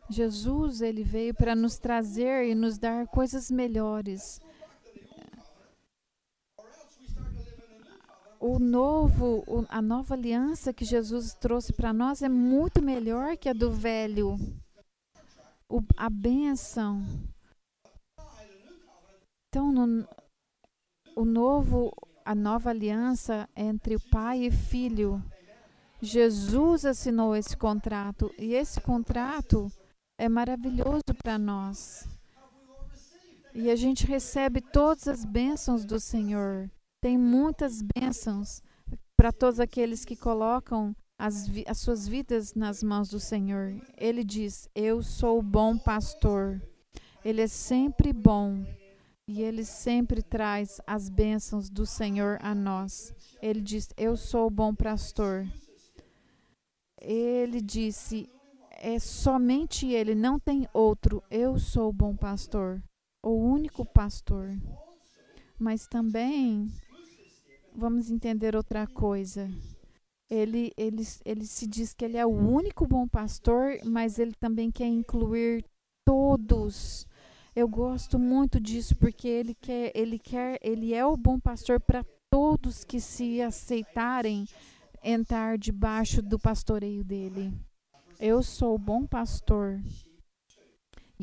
Jesus 0.08 0.82
ele 0.82 1.02
veio 1.02 1.34
para 1.34 1.54
nos 1.54 1.78
trazer 1.78 2.48
e 2.48 2.54
nos 2.54 2.78
dar 2.78 3.06
coisas 3.08 3.50
melhores. 3.50 4.40
O 8.42 8.58
novo, 8.58 9.44
a 9.68 9.80
nova 9.80 10.14
aliança 10.14 10.72
que 10.72 10.84
Jesus 10.84 11.32
trouxe 11.32 11.72
para 11.72 11.92
nós 11.92 12.22
é 12.22 12.28
muito 12.28 12.82
melhor 12.82 13.36
que 13.36 13.48
a 13.48 13.52
do 13.52 13.70
velho. 13.70 14.36
O, 15.68 15.80
a 15.96 16.10
bênção. 16.10 17.04
Então, 19.46 19.70
no, 19.70 20.08
o 21.14 21.24
novo, 21.24 21.92
a 22.24 22.34
nova 22.34 22.70
aliança 22.70 23.48
entre 23.54 23.94
o 23.94 24.10
pai 24.10 24.40
e 24.46 24.50
filho. 24.50 25.22
Jesus 26.00 26.84
assinou 26.84 27.36
esse 27.36 27.56
contrato 27.56 28.34
e 28.36 28.54
esse 28.54 28.80
contrato 28.80 29.70
é 30.18 30.28
maravilhoso 30.28 31.14
para 31.16 31.38
nós. 31.38 32.08
E 33.54 33.70
a 33.70 33.76
gente 33.76 34.04
recebe 34.04 34.60
todas 34.60 35.06
as 35.06 35.24
bênçãos 35.24 35.84
do 35.84 36.00
Senhor 36.00 36.68
tem 37.02 37.18
muitas 37.18 37.82
bênçãos 37.82 38.62
para 39.16 39.32
todos 39.32 39.58
aqueles 39.58 40.04
que 40.04 40.14
colocam 40.14 40.94
as, 41.18 41.50
as 41.66 41.78
suas 41.78 42.06
vidas 42.06 42.54
nas 42.54 42.80
mãos 42.80 43.08
do 43.10 43.18
Senhor. 43.18 43.74
Ele 43.98 44.22
diz: 44.22 44.68
Eu 44.72 45.02
sou 45.02 45.40
o 45.40 45.42
bom 45.42 45.76
pastor. 45.76 46.62
Ele 47.24 47.42
é 47.42 47.48
sempre 47.48 48.12
bom 48.12 48.64
e 49.26 49.42
ele 49.42 49.64
sempre 49.64 50.22
traz 50.22 50.80
as 50.86 51.08
bênçãos 51.08 51.68
do 51.68 51.84
Senhor 51.84 52.38
a 52.40 52.54
nós. 52.54 53.12
Ele 53.42 53.60
diz: 53.60 53.88
Eu 53.96 54.16
sou 54.16 54.46
o 54.46 54.50
bom 54.50 54.72
pastor. 54.72 55.44
Ele 57.00 57.60
disse: 57.60 58.30
É 58.78 59.00
somente 59.00 59.88
ele, 59.88 60.14
não 60.14 60.38
tem 60.38 60.68
outro. 60.72 61.20
Eu 61.28 61.58
sou 61.58 61.88
o 61.88 61.92
bom 61.92 62.14
pastor, 62.14 62.80
o 63.20 63.30
único 63.30 63.84
pastor. 63.84 64.56
Mas 65.58 65.86
também 65.86 66.72
vamos 67.74 68.10
entender 68.10 68.54
outra 68.54 68.86
coisa. 68.86 69.50
Ele, 70.30 70.72
ele, 70.76 71.02
ele 71.24 71.46
se 71.46 71.66
diz 71.66 71.92
que 71.92 72.04
ele 72.04 72.16
é 72.16 72.24
o 72.24 72.30
único 72.30 72.86
bom 72.86 73.06
pastor, 73.06 73.78
mas 73.84 74.18
ele 74.18 74.32
também 74.34 74.70
quer 74.70 74.86
incluir 74.86 75.64
todos. 76.04 77.06
Eu 77.54 77.68
gosto 77.68 78.18
muito 78.18 78.58
disso 78.58 78.96
porque 78.96 79.28
ele 79.28 79.54
quer, 79.54 79.92
ele 79.94 80.18
quer, 80.18 80.58
ele 80.62 80.94
é 80.94 81.04
o 81.04 81.16
bom 81.16 81.38
pastor 81.38 81.78
para 81.78 82.04
todos 82.30 82.82
que 82.82 82.98
se 82.98 83.42
aceitarem 83.42 84.46
entrar 85.04 85.58
debaixo 85.58 86.22
do 86.22 86.38
pastoreio 86.38 87.04
dele. 87.04 87.52
Eu 88.18 88.42
sou 88.42 88.76
o 88.76 88.78
bom 88.78 89.06
pastor. 89.06 89.82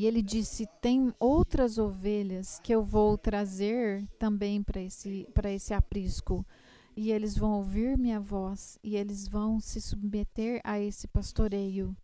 E 0.00 0.06
ele 0.06 0.22
disse: 0.22 0.66
Tem 0.80 1.12
outras 1.20 1.76
ovelhas 1.76 2.58
que 2.60 2.74
eu 2.74 2.82
vou 2.82 3.18
trazer 3.18 4.08
também 4.18 4.62
para 4.62 4.80
esse, 4.80 5.28
esse 5.44 5.74
aprisco. 5.74 6.42
E 6.96 7.12
eles 7.12 7.36
vão 7.36 7.58
ouvir 7.58 7.98
minha 7.98 8.18
voz 8.18 8.78
e 8.82 8.96
eles 8.96 9.28
vão 9.28 9.60
se 9.60 9.78
submeter 9.78 10.58
a 10.64 10.80
esse 10.80 11.06
pastoreio. 11.06 11.94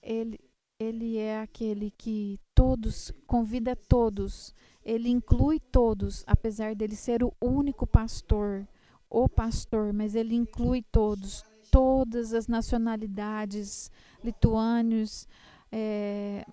Ele, 0.00 0.40
ele 0.80 1.18
é 1.18 1.42
aquele 1.42 1.90
que 1.90 2.40
todos, 2.54 3.12
convida 3.26 3.76
todos, 3.76 4.54
ele 4.82 5.10
inclui 5.10 5.60
todos, 5.60 6.24
apesar 6.26 6.74
dele 6.74 6.96
ser 6.96 7.22
o 7.22 7.34
único 7.38 7.86
pastor, 7.86 8.66
o 9.10 9.28
pastor, 9.28 9.92
mas 9.92 10.14
ele 10.14 10.34
inclui 10.34 10.82
todos, 10.90 11.44
todas 11.70 12.32
as 12.32 12.48
nacionalidades, 12.48 13.90
lituânios, 14.22 15.28
é, 15.76 16.46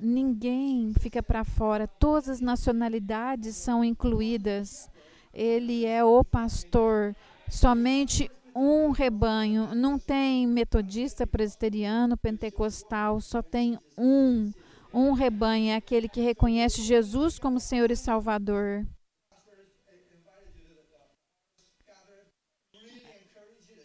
ninguém 0.00 0.94
fica 0.98 1.22
para 1.22 1.44
fora, 1.44 1.86
todas 1.86 2.30
as 2.30 2.40
nacionalidades 2.40 3.54
são 3.54 3.84
incluídas. 3.84 4.90
Ele 5.30 5.84
é 5.84 6.02
o 6.02 6.24
pastor, 6.24 7.14
somente 7.50 8.30
um 8.54 8.90
rebanho, 8.92 9.74
não 9.74 9.98
tem 9.98 10.46
metodista, 10.46 11.26
presbiteriano, 11.26 12.16
pentecostal, 12.16 13.20
só 13.20 13.42
tem 13.42 13.78
um, 13.98 14.50
um 14.94 15.12
rebanho, 15.12 15.72
é 15.72 15.76
aquele 15.76 16.08
que 16.08 16.22
reconhece 16.22 16.80
Jesus 16.80 17.38
como 17.38 17.60
Senhor 17.60 17.90
e 17.90 17.96
Salvador. 17.96 18.86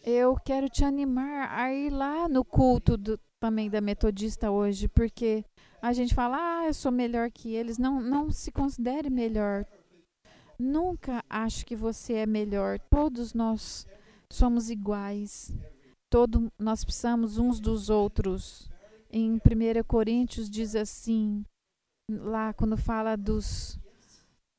Eu 0.01 0.37
quero 0.45 0.69
te 0.69 0.85
animar 0.85 1.51
a 1.51 1.73
ir 1.73 1.89
lá 1.89 2.29
no 2.29 2.45
culto 2.45 2.95
do, 2.95 3.19
também 3.41 3.71
da 3.71 3.81
metodista 3.81 4.51
hoje, 4.51 4.87
porque 4.87 5.43
a 5.81 5.91
gente 5.93 6.13
fala, 6.13 6.37
ah, 6.37 6.67
eu 6.67 6.73
sou 6.75 6.91
melhor 6.91 7.31
que 7.31 7.55
eles. 7.55 7.79
Não, 7.79 7.99
não 7.99 8.29
se 8.29 8.51
considere 8.51 9.09
melhor. 9.09 9.65
Nunca 10.59 11.25
ache 11.27 11.65
que 11.65 11.75
você 11.75 12.13
é 12.13 12.25
melhor. 12.27 12.79
Todos 12.79 13.33
nós 13.33 13.87
somos 14.31 14.69
iguais. 14.69 15.51
Todo, 16.07 16.51
nós 16.59 16.85
precisamos 16.85 17.39
uns 17.39 17.59
dos 17.59 17.89
outros. 17.89 18.69
Em 19.09 19.33
1 19.33 19.39
Coríntios 19.87 20.47
diz 20.47 20.75
assim, 20.75 21.43
lá 22.11 22.53
quando 22.53 22.77
fala 22.77 23.17
dos, 23.17 23.79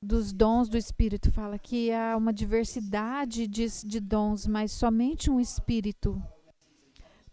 dos 0.03 0.33
dons 0.33 0.69
do 0.69 0.77
Espírito, 0.77 1.31
fala 1.31 1.57
que 1.57 1.93
há 1.93 2.17
uma 2.17 2.33
diversidade 2.33 3.47
de, 3.47 3.67
de 3.87 4.01
dons, 4.01 4.45
mas 4.45 4.73
somente 4.73 5.31
um 5.31 5.39
Espírito. 5.39 6.21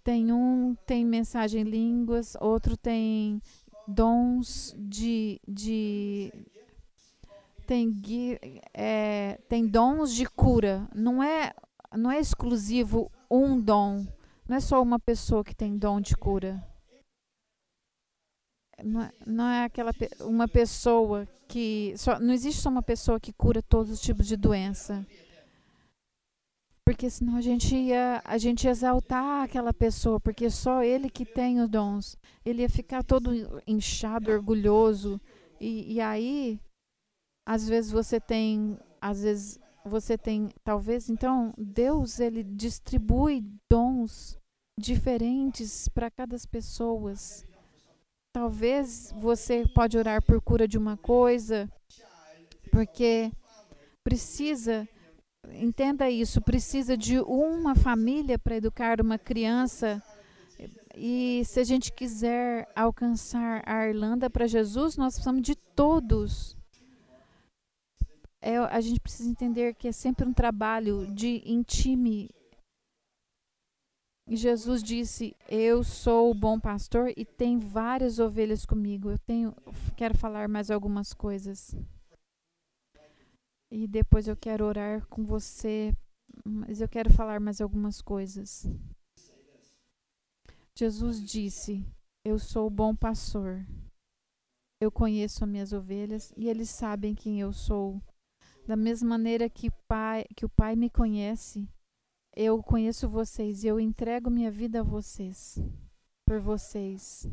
Tem 0.04 0.32
um 0.32 0.76
tem 0.86 1.06
mensagem 1.06 1.62
em 1.62 1.66
línguas, 1.66 2.36
outro 2.40 2.78
tem 2.78 3.42
dons 3.88 4.76
de, 4.78 5.42
de 5.48 6.32
tem, 7.66 8.02
é, 8.74 9.40
tem 9.48 9.68
dons 9.68 10.14
de 10.14 10.26
cura. 10.26 10.88
Não 10.94 11.22
é, 11.22 11.54
não 11.96 12.12
é 12.12 12.20
exclusivo 12.20 13.12
um 13.30 13.60
dom. 13.60 14.06
Não 14.48 14.58
é 14.58 14.60
só 14.60 14.82
uma 14.82 15.00
pessoa 15.00 15.44
que 15.44 15.56
tem 15.56 15.78
dom 15.78 16.02
de 16.02 16.16
cura. 16.16 16.64
Não 18.84 19.02
é, 19.02 19.12
não 19.26 19.48
é 19.48 19.66
aquela 19.66 19.92
uma 20.22 20.48
pessoa 20.48 21.28
que 21.48 21.94
só 21.98 22.20
não 22.20 22.34
existe 22.34 22.62
só 22.62 22.70
uma 22.70 22.82
pessoa 22.82 23.20
que 23.20 23.34
cura 23.34 23.62
todos 23.62 23.92
os 23.92 24.00
tipos 24.00 24.26
de 24.26 24.38
doença 24.38 25.06
porque 26.90 27.08
senão 27.08 27.36
a 27.36 27.42
gente 27.42 27.76
ia 27.76 28.20
a 28.26 28.40
gente 28.40 28.64
ia 28.64 28.72
exaltar 28.72 29.44
aquela 29.44 29.72
pessoa 29.72 30.20
porque 30.20 30.50
só 30.50 30.82
ele 30.82 31.08
que 31.08 31.24
tem 31.24 31.62
os 31.62 31.70
dons. 31.70 32.18
Ele 32.44 32.64
ia 32.64 32.70
ficar 32.70 33.04
todo 33.04 33.32
inchado 33.68 34.32
orgulhoso. 34.32 35.22
E, 35.62 35.94
e 35.94 36.02
aí 36.02 36.60
às 37.46 37.70
vezes 37.70 37.92
você 37.92 38.20
tem 38.20 38.76
às 39.00 39.22
vezes 39.22 39.60
você 39.86 40.18
tem 40.18 40.50
talvez 40.64 41.12
então 41.12 41.54
Deus 41.56 42.20
ele 42.20 42.44
distribui 42.44 43.46
dons 43.70 44.36
diferentes 44.76 45.88
para 45.90 46.10
cada 46.10 46.36
pessoa 46.50 47.14
Talvez 48.34 49.14
você 49.16 49.64
pode 49.76 49.96
orar 49.96 50.24
por 50.24 50.42
cura 50.42 50.68
de 50.68 50.78
uma 50.78 50.98
coisa, 50.98 51.72
porque 52.72 53.32
precisa, 54.04 54.88
entenda 55.54 56.10
isso, 56.10 56.42
precisa 56.42 56.98
de 56.98 57.20
uma 57.20 57.76
família 57.76 58.38
para 58.38 58.58
educar 58.58 59.02
uma 59.02 59.18
criança. 59.18 60.02
E 60.96 61.44
se 61.46 61.60
a 61.60 61.64
gente 61.64 61.92
quiser 61.94 62.68
alcançar 62.76 63.64
a 63.66 63.88
Irlanda 63.88 64.30
para 64.30 64.48
Jesus, 64.48 64.98
nós 64.98 65.14
precisamos 65.14 65.42
de 65.42 65.56
todos. 65.56 66.58
É, 68.42 68.58
a 68.58 68.82
gente 68.82 69.00
precisa 69.00 69.30
entender 69.30 69.76
que 69.76 69.88
é 69.88 69.92
sempre 69.92 70.26
um 70.26 70.34
trabalho 70.34 71.08
de 71.14 71.42
intime 71.46 72.30
e 74.30 74.36
Jesus 74.36 74.84
disse: 74.84 75.36
Eu 75.50 75.84
sou 75.84 76.30
o 76.30 76.36
bom 76.36 76.60
pastor 76.60 77.12
e 77.18 77.26
tem 77.26 77.58
várias 77.58 78.20
ovelhas 78.20 78.64
comigo. 78.64 79.10
Eu 79.10 79.18
tenho, 79.18 79.56
quero 79.98 80.16
falar 80.16 80.48
mais 80.48 80.70
algumas 80.70 81.16
coisas. 81.16 81.76
E 83.72 83.88
depois 83.88 84.28
eu 84.28 84.36
quero 84.36 84.66
orar 84.66 85.06
com 85.08 85.24
você, 85.24 85.96
mas 86.44 86.82
eu 86.82 86.88
quero 86.88 87.14
falar 87.14 87.40
mais 87.40 87.62
algumas 87.62 88.02
coisas. 88.02 88.68
Jesus 90.76 91.24
disse: 91.24 91.86
Eu 92.26 92.40
sou 92.40 92.68
o 92.68 92.72
bom 92.72 92.96
pastor. 92.96 93.66
Eu 94.82 94.92
conheço 94.92 95.44
as 95.44 95.50
minhas 95.50 95.74
ovelhas 95.74 96.32
e 96.38 96.48
eles 96.48 96.70
sabem 96.70 97.14
quem 97.14 97.42
eu 97.42 97.52
sou. 97.52 98.02
Da 98.66 98.76
mesma 98.76 99.10
maneira 99.10 99.50
que, 99.50 99.70
pai, 99.88 100.26
que 100.36 100.46
o 100.46 100.50
Pai 100.50 100.76
me 100.76 100.90
conhece, 100.90 101.68
eu 102.36 102.62
conheço 102.64 103.10
vocês 103.10 103.64
e 103.64 103.68
eu 103.68 103.80
entrego 103.80 104.30
minha 104.30 104.52
vida 104.52 104.82
a 104.82 104.84
vocês, 104.84 105.60
por 106.26 106.40
vocês. 106.40 107.28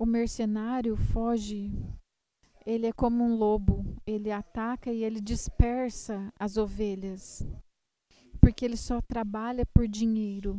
O 0.00 0.06
mercenário 0.06 0.96
foge, 0.96 1.70
ele 2.64 2.86
é 2.86 2.92
como 2.92 3.22
um 3.22 3.36
lobo, 3.36 3.84
ele 4.06 4.32
ataca 4.32 4.90
e 4.90 5.04
ele 5.04 5.20
dispersa 5.20 6.32
as 6.38 6.56
ovelhas, 6.56 7.42
porque 8.40 8.64
ele 8.64 8.78
só 8.78 9.02
trabalha 9.02 9.66
por 9.66 9.86
dinheiro. 9.86 10.58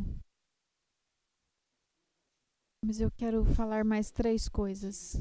Mas 2.86 3.02
eu 3.02 3.10
quero 3.10 3.44
falar 3.44 3.84
mais 3.84 4.12
três 4.12 4.48
coisas. 4.48 5.16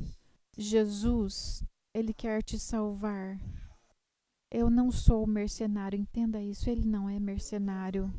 Jesus 0.54 1.64
ele 1.94 2.12
quer 2.12 2.42
te 2.42 2.58
salvar. 2.58 3.38
Eu 4.50 4.68
não 4.68 4.90
sou 4.90 5.26
mercenário, 5.26 5.98
entenda 5.98 6.42
isso. 6.42 6.68
Ele 6.68 6.84
não 6.84 7.08
é 7.08 7.18
mercenário. 7.18 8.12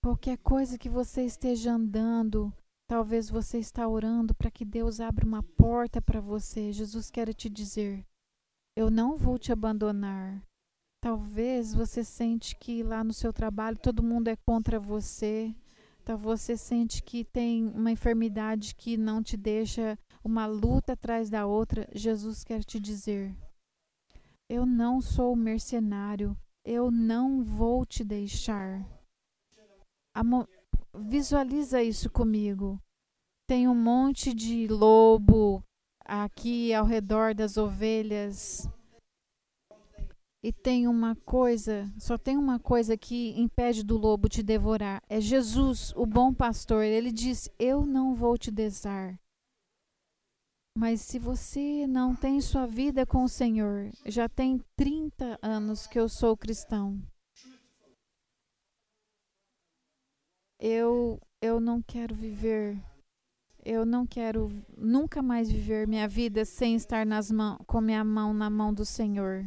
Qualquer 0.00 0.38
coisa 0.38 0.78
que 0.78 0.88
você 0.88 1.24
esteja 1.24 1.72
andando, 1.72 2.52
talvez 2.92 3.30
você 3.30 3.58
está 3.58 3.88
orando 3.88 4.34
para 4.34 4.50
que 4.50 4.66
Deus 4.66 5.00
abra 5.00 5.24
uma 5.24 5.42
porta 5.42 5.98
para 6.02 6.20
você. 6.20 6.70
Jesus 6.70 7.10
quer 7.10 7.32
te 7.32 7.48
dizer: 7.48 8.06
Eu 8.76 8.90
não 8.90 9.16
vou 9.16 9.38
te 9.38 9.50
abandonar. 9.50 10.46
Talvez 11.00 11.72
você 11.72 12.04
sente 12.04 12.54
que 12.54 12.82
lá 12.82 13.02
no 13.02 13.14
seu 13.14 13.32
trabalho 13.32 13.78
todo 13.78 14.02
mundo 14.02 14.28
é 14.28 14.36
contra 14.36 14.78
você. 14.78 15.54
Talvez 16.04 16.42
você 16.42 16.54
sente 16.54 17.02
que 17.02 17.24
tem 17.24 17.66
uma 17.68 17.90
enfermidade 17.90 18.74
que 18.74 18.98
não 18.98 19.22
te 19.22 19.38
deixa 19.38 19.98
uma 20.22 20.44
luta 20.44 20.92
atrás 20.92 21.30
da 21.30 21.46
outra, 21.46 21.88
Jesus 21.94 22.44
quer 22.44 22.62
te 22.62 22.78
dizer: 22.78 23.34
Eu 24.50 24.66
não 24.66 25.00
sou 25.00 25.34
mercenário, 25.34 26.36
eu 26.62 26.90
não 26.90 27.42
vou 27.42 27.86
te 27.86 28.04
deixar. 28.04 28.86
Visualiza 30.94 31.82
isso 31.82 32.10
comigo. 32.10 32.78
Tem 33.48 33.66
um 33.66 33.74
monte 33.74 34.34
de 34.34 34.68
lobo 34.68 35.64
aqui 36.04 36.72
ao 36.74 36.84
redor 36.84 37.34
das 37.34 37.56
ovelhas. 37.56 38.68
E 40.44 40.52
tem 40.52 40.88
uma 40.88 41.14
coisa, 41.14 41.90
só 41.98 42.18
tem 42.18 42.36
uma 42.36 42.58
coisa 42.58 42.96
que 42.96 43.30
impede 43.40 43.84
do 43.84 43.96
lobo 43.96 44.28
te 44.28 44.42
devorar. 44.42 45.00
É 45.08 45.20
Jesus, 45.20 45.92
o 45.96 46.04
bom 46.04 46.34
pastor. 46.34 46.84
Ele 46.84 47.12
diz: 47.12 47.48
Eu 47.58 47.86
não 47.86 48.14
vou 48.14 48.36
te 48.36 48.50
deixar. 48.50 49.18
Mas 50.76 51.02
se 51.02 51.18
você 51.18 51.86
não 51.86 52.14
tem 52.14 52.40
sua 52.40 52.66
vida 52.66 53.06
com 53.06 53.24
o 53.24 53.28
Senhor, 53.28 53.90
já 54.06 54.28
tem 54.28 54.58
30 54.76 55.38
anos 55.42 55.86
que 55.86 55.98
eu 55.98 56.08
sou 56.08 56.36
cristão. 56.36 57.00
Eu 60.62 61.20
eu 61.42 61.58
não 61.58 61.82
quero 61.82 62.14
viver 62.14 62.78
eu 63.64 63.84
não 63.84 64.06
quero 64.06 64.50
nunca 64.76 65.20
mais 65.20 65.50
viver 65.50 65.88
minha 65.88 66.06
vida 66.06 66.44
sem 66.44 66.76
estar 66.76 67.04
nas 67.04 67.32
mãos 67.32 67.58
com 67.66 67.80
minha 67.80 68.04
mão 68.04 68.32
na 68.32 68.48
mão 68.48 68.72
do 68.72 68.84
Senhor. 68.84 69.44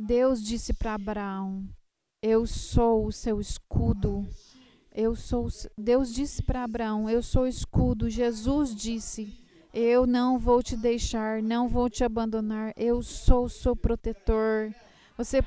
Deus 0.00 0.42
disse 0.42 0.72
para 0.72 0.94
Abraão: 0.94 1.68
Eu 2.22 2.46
sou 2.46 3.06
o 3.06 3.12
seu 3.12 3.40
escudo 3.40 4.26
eu 5.00 5.14
sou 5.14 5.46
Deus 5.78 6.12
disse 6.12 6.42
para 6.42 6.64
Abraão, 6.64 7.08
eu 7.08 7.22
sou 7.22 7.46
escudo. 7.46 8.10
Jesus 8.10 8.74
disse, 8.74 9.32
eu 9.72 10.08
não 10.08 10.40
vou 10.40 10.60
te 10.60 10.76
deixar, 10.76 11.40
não 11.40 11.68
vou 11.68 11.88
te 11.88 12.02
abandonar. 12.02 12.72
Eu 12.76 13.00
sou 13.00 13.44
o 13.44 13.48
seu 13.48 13.76
protetor. 13.76 14.74
Você 15.16 15.38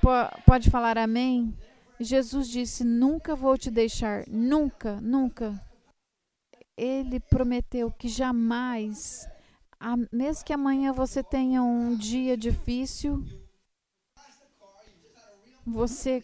pode 0.46 0.70
falar 0.70 0.98
amém? 0.98 1.54
Jesus 2.04 2.48
disse: 2.48 2.84
Nunca 2.84 3.36
vou 3.36 3.58
te 3.58 3.70
deixar, 3.70 4.28
nunca, 4.28 5.00
nunca. 5.02 5.62
Ele 6.76 7.20
prometeu 7.20 7.92
que 7.92 8.08
jamais, 8.08 9.28
mesmo 10.12 10.44
que 10.44 10.54
amanhã 10.54 10.92
você 10.92 11.22
tenha 11.22 11.62
um 11.62 11.96
dia 11.96 12.36
difícil, 12.36 13.24
você, 15.66 16.24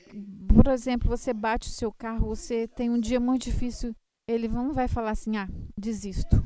por 0.53 0.67
exemplo, 0.67 1.07
você 1.07 1.31
bate 1.33 1.69
o 1.69 1.71
seu 1.71 1.91
carro, 1.91 2.27
você 2.27 2.67
tem 2.67 2.89
um 2.89 2.99
dia 2.99 3.19
muito 3.19 3.43
difícil, 3.43 3.95
ele 4.27 4.47
não 4.47 4.73
vai 4.73 4.87
falar 4.87 5.11
assim: 5.11 5.37
"Ah, 5.37 5.47
desisto". 5.77 6.43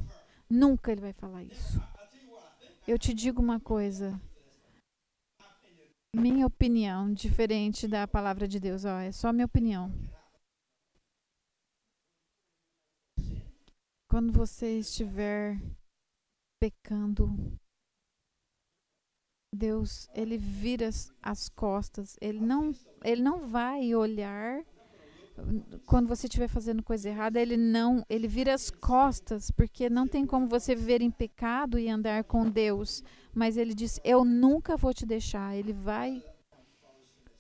Nunca 0.50 0.92
ele 0.92 1.00
vai 1.00 1.14
falar 1.14 1.44
isso. 1.44 1.82
Eu 2.86 3.00
te 3.00 3.14
digo 3.14 3.42
uma 3.42 3.60
coisa. 3.60 4.20
Minha 6.14 6.46
opinião, 6.46 7.14
diferente 7.14 7.88
da 7.88 8.06
palavra 8.06 8.46
de 8.48 8.60
Deus, 8.60 8.84
ó, 8.84 9.00
é 9.00 9.12
só 9.12 9.32
minha 9.32 9.46
opinião. 9.46 9.90
Quando 14.10 14.34
você 14.34 14.80
estiver 14.80 15.58
pecando, 16.60 17.58
Deus, 19.56 20.10
ele 20.14 20.38
vira 20.38 20.90
as 21.22 21.48
costas. 21.48 22.18
Ele 22.20 22.42
não, 22.42 22.72
ele 23.04 23.22
não 23.22 23.48
vai 23.48 23.96
olhar 23.96 24.66
quando 25.86 26.08
você 26.08 26.28
estiver 26.28 26.48
fazendo 26.48 26.84
coisa 26.84 27.10
errada, 27.10 27.40
ele 27.40 27.58
não, 27.58 28.06
ele 28.10 28.28
vira 28.28 28.54
as 28.54 28.70
costas, 28.70 29.52
porque 29.52 29.90
não 29.90 30.08
tem 30.08 30.26
como 30.26 30.48
você 30.48 30.76
viver 30.76 31.02
em 31.02 31.12
pecado 31.12 31.80
e 31.80 31.90
andar 31.90 32.24
com 32.24 32.50
Deus. 32.50 33.04
Mas 33.34 33.58
ele 33.58 33.74
diz: 33.74 34.00
"Eu 34.04 34.24
nunca 34.26 34.78
vou 34.78 34.94
te 34.94 35.06
deixar". 35.06 35.56
Ele 35.56 35.74
vai 35.74 36.24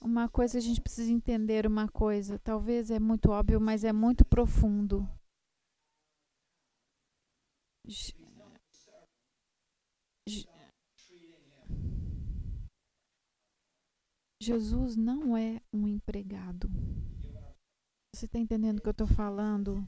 Uma 0.01 0.27
coisa 0.27 0.57
a 0.57 0.61
gente 0.61 0.81
precisa 0.81 1.11
entender 1.11 1.67
uma 1.67 1.87
coisa, 1.87 2.39
talvez 2.39 2.89
é 2.89 2.99
muito 2.99 3.29
óbvio, 3.29 3.61
mas 3.61 3.83
é 3.83 3.93
muito 3.93 4.25
profundo. 4.25 5.07
Jesus 14.41 14.95
não 14.95 15.37
é 15.37 15.61
um 15.71 15.87
empregado. 15.87 16.67
Você 18.21 18.27
está 18.27 18.37
entendendo 18.37 18.77
o 18.77 18.81
que 18.83 18.87
eu 18.87 18.91
estou 18.91 19.07
falando? 19.07 19.83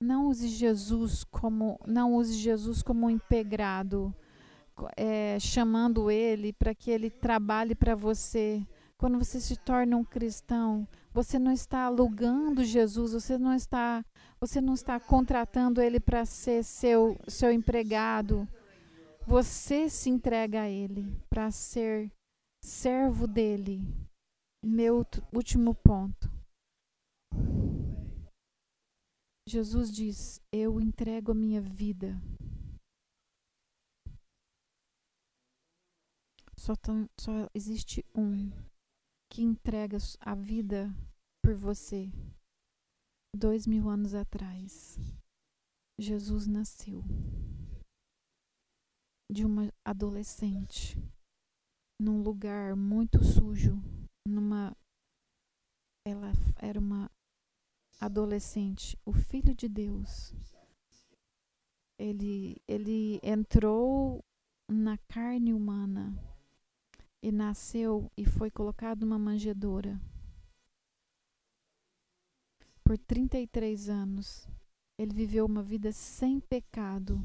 Não 0.00 0.28
use 0.28 0.48
Jesus 0.48 1.24
como 1.24 1.78
não 1.86 2.14
use 2.14 2.32
Jesus 2.32 2.82
como 2.82 3.04
um 3.04 3.10
empregado, 3.10 4.14
é, 4.96 5.38
chamando 5.38 6.10
ele 6.10 6.54
para 6.54 6.74
que 6.74 6.90
ele 6.90 7.10
trabalhe 7.10 7.74
para 7.74 7.94
você. 7.94 8.66
Quando 8.96 9.18
você 9.18 9.42
se 9.42 9.58
torna 9.58 9.98
um 9.98 10.04
cristão, 10.04 10.88
você 11.12 11.38
não 11.38 11.52
está 11.52 11.80
alugando 11.84 12.64
Jesus, 12.64 13.12
você 13.12 13.36
não 13.36 13.52
está, 13.54 14.02
você 14.40 14.58
não 14.58 14.72
está 14.72 14.98
contratando 14.98 15.82
ele 15.82 16.00
para 16.00 16.24
ser 16.24 16.64
seu 16.64 17.14
seu 17.28 17.52
empregado. 17.52 18.48
Você 19.26 19.88
se 19.88 20.10
entrega 20.10 20.62
a 20.62 20.68
ele 20.68 21.04
para 21.30 21.50
ser 21.50 22.12
servo 22.62 23.26
dele. 23.26 23.80
Meu 24.64 25.04
último 25.32 25.74
ponto. 25.74 26.28
Jesus 29.48 29.92
diz: 29.92 30.40
Eu 30.52 30.80
entrego 30.80 31.32
a 31.32 31.34
minha 31.34 31.60
vida. 31.60 32.20
Só, 36.58 36.74
só 37.18 37.48
existe 37.54 38.04
um 38.14 38.50
que 39.30 39.42
entrega 39.42 39.98
a 40.20 40.34
vida 40.34 40.92
por 41.44 41.54
você. 41.54 42.10
Dois 43.34 43.66
mil 43.66 43.88
anos 43.88 44.14
atrás, 44.14 44.98
Jesus 45.98 46.46
nasceu 46.46 47.02
de 49.32 49.46
uma 49.46 49.72
adolescente 49.82 50.98
num 51.98 52.20
lugar 52.20 52.76
muito 52.76 53.24
sujo, 53.24 53.80
numa 54.26 54.76
ela 56.04 56.32
era 56.60 56.78
uma 56.78 57.10
adolescente, 58.00 58.98
o 59.06 59.12
filho 59.12 59.54
de 59.54 59.68
Deus. 59.68 60.34
Ele 61.98 62.60
ele 62.68 63.20
entrou 63.22 64.22
na 64.68 64.98
carne 64.98 65.54
humana 65.54 66.12
e 67.22 67.30
nasceu 67.30 68.10
e 68.16 68.26
foi 68.26 68.50
colocado 68.50 69.06
numa 69.06 69.18
manjedoura. 69.18 69.98
Por 72.84 72.98
33 72.98 73.88
anos, 73.88 74.48
ele 74.98 75.14
viveu 75.14 75.46
uma 75.46 75.62
vida 75.62 75.92
sem 75.92 76.40
pecado. 76.40 77.22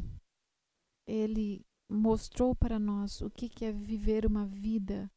Ele 1.08 1.66
mostrou 1.89 2.55
para 2.55 2.77
nós 2.77 3.21
o 3.21 3.29
que 3.29 3.65
é 3.65 3.71
viver 3.71 4.25
uma 4.25 4.45
vida. 4.45 5.09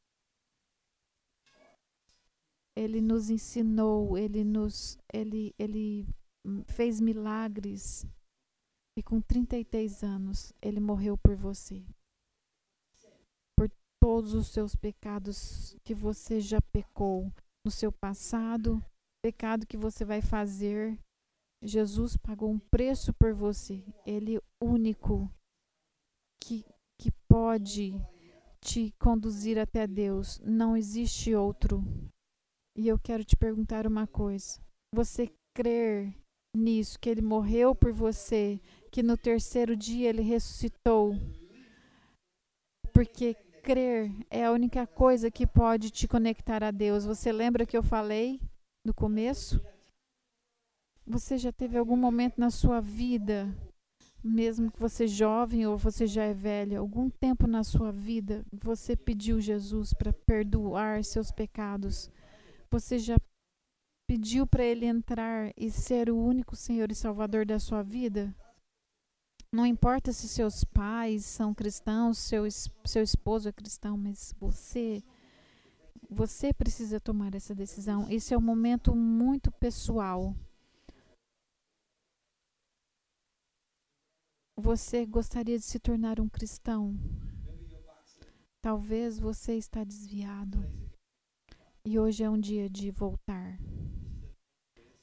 Ele 2.76 3.00
nos 3.00 3.28
ensinou, 3.28 4.16
ele 4.16 4.44
nos 4.44 4.96
ele 5.12 5.54
ele 5.58 6.06
fez 6.68 7.00
milagres. 7.00 8.06
E 8.96 9.02
com 9.02 9.20
33 9.20 10.02
anos, 10.02 10.52
ele 10.60 10.80
morreu 10.80 11.16
por 11.16 11.34
você. 11.34 11.84
Por 13.56 13.70
todos 14.00 14.34
os 14.34 14.48
seus 14.48 14.74
pecados 14.74 15.76
que 15.84 15.94
você 15.94 16.40
já 16.40 16.60
pecou 16.72 17.32
no 17.64 17.70
seu 17.70 17.92
passado, 17.92 18.84
pecado 19.22 19.66
que 19.66 19.76
você 19.76 20.04
vai 20.04 20.20
fazer. 20.20 20.98
Jesus 21.62 22.16
pagou 22.16 22.50
um 22.50 22.58
preço 22.58 23.12
por 23.14 23.32
você. 23.34 23.84
Ele 24.06 24.40
único 24.60 25.30
que, 26.50 26.64
que 26.98 27.12
pode 27.28 27.94
te 28.60 28.92
conduzir 28.98 29.56
até 29.56 29.86
Deus. 29.86 30.40
Não 30.44 30.76
existe 30.76 31.34
outro. 31.34 31.84
E 32.76 32.88
eu 32.88 32.98
quero 32.98 33.24
te 33.24 33.36
perguntar 33.36 33.86
uma 33.86 34.06
coisa. 34.06 34.60
Você 34.92 35.30
crer 35.54 36.12
nisso, 36.56 36.98
que 36.98 37.08
ele 37.08 37.22
morreu 37.22 37.74
por 37.74 37.92
você, 37.92 38.60
que 38.90 39.02
no 39.02 39.16
terceiro 39.16 39.76
dia 39.76 40.08
ele 40.08 40.22
ressuscitou? 40.22 41.14
Porque 42.92 43.34
crer 43.62 44.10
é 44.28 44.44
a 44.44 44.52
única 44.52 44.86
coisa 44.86 45.30
que 45.30 45.46
pode 45.46 45.90
te 45.90 46.08
conectar 46.08 46.64
a 46.64 46.72
Deus. 46.72 47.04
Você 47.04 47.30
lembra 47.30 47.64
que 47.64 47.76
eu 47.76 47.82
falei 47.82 48.40
no 48.84 48.92
começo? 48.92 49.60
Você 51.06 51.38
já 51.38 51.52
teve 51.52 51.78
algum 51.78 51.96
momento 51.96 52.38
na 52.38 52.50
sua 52.50 52.80
vida 52.80 53.48
mesmo 54.22 54.70
que 54.70 54.78
você 54.78 55.06
jovem 55.06 55.66
ou 55.66 55.76
você 55.76 56.06
já 56.06 56.24
é 56.24 56.34
velha, 56.34 56.78
algum 56.78 57.08
tempo 57.08 57.46
na 57.46 57.64
sua 57.64 57.90
vida 57.90 58.44
você 58.52 58.94
pediu 58.94 59.40
Jesus 59.40 59.92
para 59.92 60.12
perdoar 60.12 61.04
seus 61.04 61.30
pecados. 61.30 62.10
Você 62.70 62.98
já 62.98 63.16
pediu 64.06 64.46
para 64.46 64.64
ele 64.64 64.86
entrar 64.86 65.52
e 65.56 65.70
ser 65.70 66.10
o 66.10 66.16
único 66.16 66.54
Senhor 66.54 66.90
e 66.90 66.94
Salvador 66.94 67.46
da 67.46 67.58
sua 67.58 67.82
vida? 67.82 68.34
Não 69.52 69.66
importa 69.66 70.12
se 70.12 70.28
seus 70.28 70.62
pais 70.62 71.24
são 71.24 71.52
cristãos, 71.52 72.18
seu, 72.18 72.44
seu 72.84 73.02
esposo 73.02 73.48
é 73.48 73.52
cristão, 73.52 73.96
mas 73.96 74.34
você 74.38 75.02
você 76.08 76.52
precisa 76.52 76.98
tomar 76.98 77.34
essa 77.36 77.54
decisão. 77.54 78.10
Esse 78.10 78.34
é 78.34 78.38
um 78.38 78.40
momento 78.40 78.94
muito 78.96 79.50
pessoal. 79.52 80.34
Você 84.62 85.06
gostaria 85.06 85.58
de 85.58 85.64
se 85.64 85.78
tornar 85.78 86.20
um 86.20 86.28
cristão? 86.28 86.94
Talvez 88.60 89.18
você 89.18 89.54
está 89.54 89.82
desviado. 89.82 90.62
E 91.82 91.98
hoje 91.98 92.24
é 92.24 92.28
um 92.28 92.38
dia 92.38 92.68
de 92.68 92.90
voltar. 92.90 93.58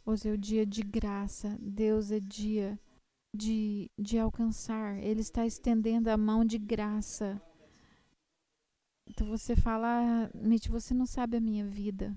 Hoje 0.06 0.30
é 0.30 0.32
o 0.32 0.38
dia 0.38 0.64
de 0.64 0.84
graça. 0.84 1.58
Deus 1.60 2.12
é 2.12 2.20
dia 2.20 2.80
de, 3.36 3.90
de 3.98 4.20
alcançar. 4.20 5.00
Ele 5.00 5.22
está 5.22 5.44
estendendo 5.44 6.12
a 6.12 6.18
mão 6.18 6.46
de 6.46 6.60
graça. 6.60 7.42
Então 9.10 9.26
você 9.28 9.56
fala, 9.56 9.88
ah, 9.88 10.30
Mitch, 10.36 10.68
você 10.68 10.94
não 10.94 11.08
sabe 11.08 11.36
a 11.36 11.42
minha 11.42 11.66
vida. 11.66 12.16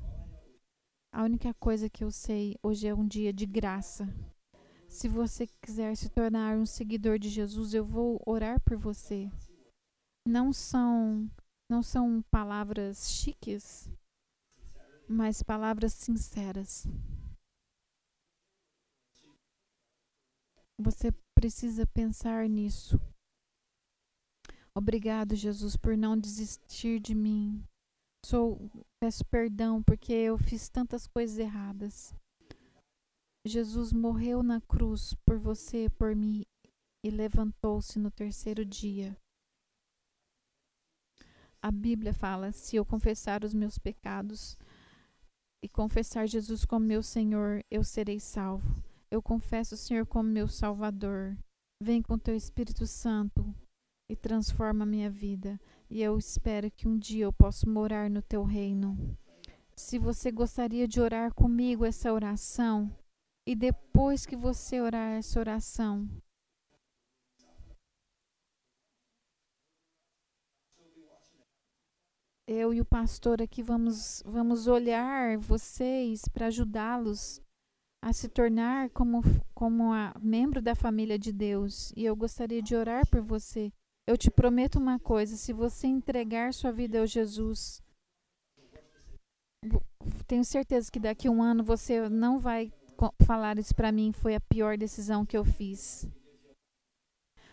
A 1.10 1.24
única 1.24 1.54
coisa 1.54 1.88
que 1.88 2.04
eu 2.04 2.10
sei, 2.10 2.54
hoje 2.62 2.86
é 2.86 2.94
um 2.94 3.06
dia 3.06 3.32
de 3.32 3.46
graça. 3.46 4.06
Se 4.90 5.06
você 5.06 5.46
quiser 5.62 5.96
se 5.96 6.10
tornar 6.10 6.56
um 6.56 6.66
seguidor 6.66 7.16
de 7.16 7.28
Jesus, 7.28 7.72
eu 7.72 7.84
vou 7.84 8.20
orar 8.26 8.60
por 8.60 8.76
você. 8.76 9.30
Não 10.26 10.52
são 10.52 11.30
não 11.70 11.80
são 11.80 12.20
palavras 12.22 13.08
chiques, 13.08 13.88
mas 15.08 15.44
palavras 15.44 15.94
sinceras. 15.94 16.88
Você 20.76 21.12
precisa 21.38 21.86
pensar 21.86 22.48
nisso. 22.48 23.00
Obrigado, 24.74 25.36
Jesus, 25.36 25.76
por 25.76 25.96
não 25.96 26.18
desistir 26.18 26.98
de 26.98 27.14
mim. 27.14 27.62
Sou, 28.26 28.58
peço 29.00 29.24
perdão 29.26 29.80
porque 29.84 30.12
eu 30.12 30.36
fiz 30.36 30.68
tantas 30.68 31.06
coisas 31.06 31.38
erradas. 31.38 32.12
Jesus 33.46 33.92
morreu 33.92 34.42
na 34.42 34.60
cruz 34.60 35.14
por 35.24 35.38
você, 35.38 35.88
por 35.88 36.14
mim, 36.14 36.44
e 37.02 37.10
levantou-se 37.10 37.98
no 37.98 38.10
terceiro 38.10 38.66
dia. 38.66 39.16
A 41.62 41.70
Bíblia 41.70 42.12
fala: 42.12 42.52
se 42.52 42.76
eu 42.76 42.84
confessar 42.84 43.42
os 43.42 43.54
meus 43.54 43.78
pecados 43.78 44.58
e 45.64 45.68
confessar 45.68 46.26
Jesus 46.26 46.64
como 46.64 46.86
meu 46.86 47.02
Senhor, 47.02 47.64
eu 47.70 47.82
serei 47.82 48.20
salvo. 48.20 48.82
Eu 49.10 49.22
confesso 49.22 49.74
o 49.74 49.78
Senhor 49.78 50.06
como 50.06 50.28
meu 50.28 50.46
Salvador. 50.46 51.36
Vem 51.82 52.02
com 52.02 52.18
teu 52.18 52.36
Espírito 52.36 52.86
Santo 52.86 53.54
e 54.08 54.14
transforma 54.14 54.84
a 54.84 54.86
minha 54.86 55.10
vida. 55.10 55.58
E 55.88 56.02
eu 56.02 56.16
espero 56.18 56.70
que 56.70 56.86
um 56.86 56.98
dia 56.98 57.24
eu 57.24 57.32
possa 57.32 57.68
morar 57.68 58.10
no 58.10 58.20
teu 58.20 58.44
reino. 58.44 59.16
Se 59.74 59.98
você 59.98 60.30
gostaria 60.30 60.86
de 60.86 61.00
orar 61.00 61.34
comigo 61.34 61.84
essa 61.84 62.12
oração, 62.12 62.94
e 63.46 63.54
depois 63.54 64.26
que 64.26 64.36
você 64.36 64.80
orar 64.80 65.18
essa 65.18 65.40
oração, 65.40 66.08
eu 72.46 72.74
e 72.74 72.80
o 72.80 72.84
pastor 72.84 73.40
aqui 73.40 73.62
vamos, 73.62 74.22
vamos 74.26 74.66
olhar 74.66 75.38
vocês 75.38 76.22
para 76.28 76.46
ajudá-los 76.46 77.40
a 78.02 78.12
se 78.12 78.28
tornar 78.28 78.90
como, 78.90 79.22
como 79.54 79.92
a 79.92 80.12
membro 80.20 80.60
da 80.60 80.74
família 80.74 81.18
de 81.18 81.32
Deus. 81.32 81.92
E 81.96 82.04
eu 82.04 82.16
gostaria 82.16 82.62
de 82.62 82.74
orar 82.74 83.06
por 83.08 83.20
você. 83.20 83.72
Eu 84.06 84.16
te 84.16 84.30
prometo 84.30 84.80
uma 84.80 84.98
coisa: 84.98 85.36
se 85.36 85.52
você 85.52 85.86
entregar 85.86 86.52
sua 86.52 86.72
vida 86.72 86.98
ao 86.98 87.06
Jesus, 87.06 87.80
tenho 90.26 90.44
certeza 90.44 90.90
que 90.90 90.98
daqui 90.98 91.28
a 91.28 91.30
um 91.30 91.42
ano 91.42 91.62
você 91.62 92.08
não 92.08 92.40
vai 92.40 92.72
falar 93.22 93.58
isso 93.58 93.74
para 93.74 93.92
mim. 93.92 94.12
Foi 94.12 94.34
a 94.34 94.40
pior 94.40 94.76
decisão 94.76 95.24
que 95.24 95.36
eu 95.36 95.44
fiz. 95.44 96.08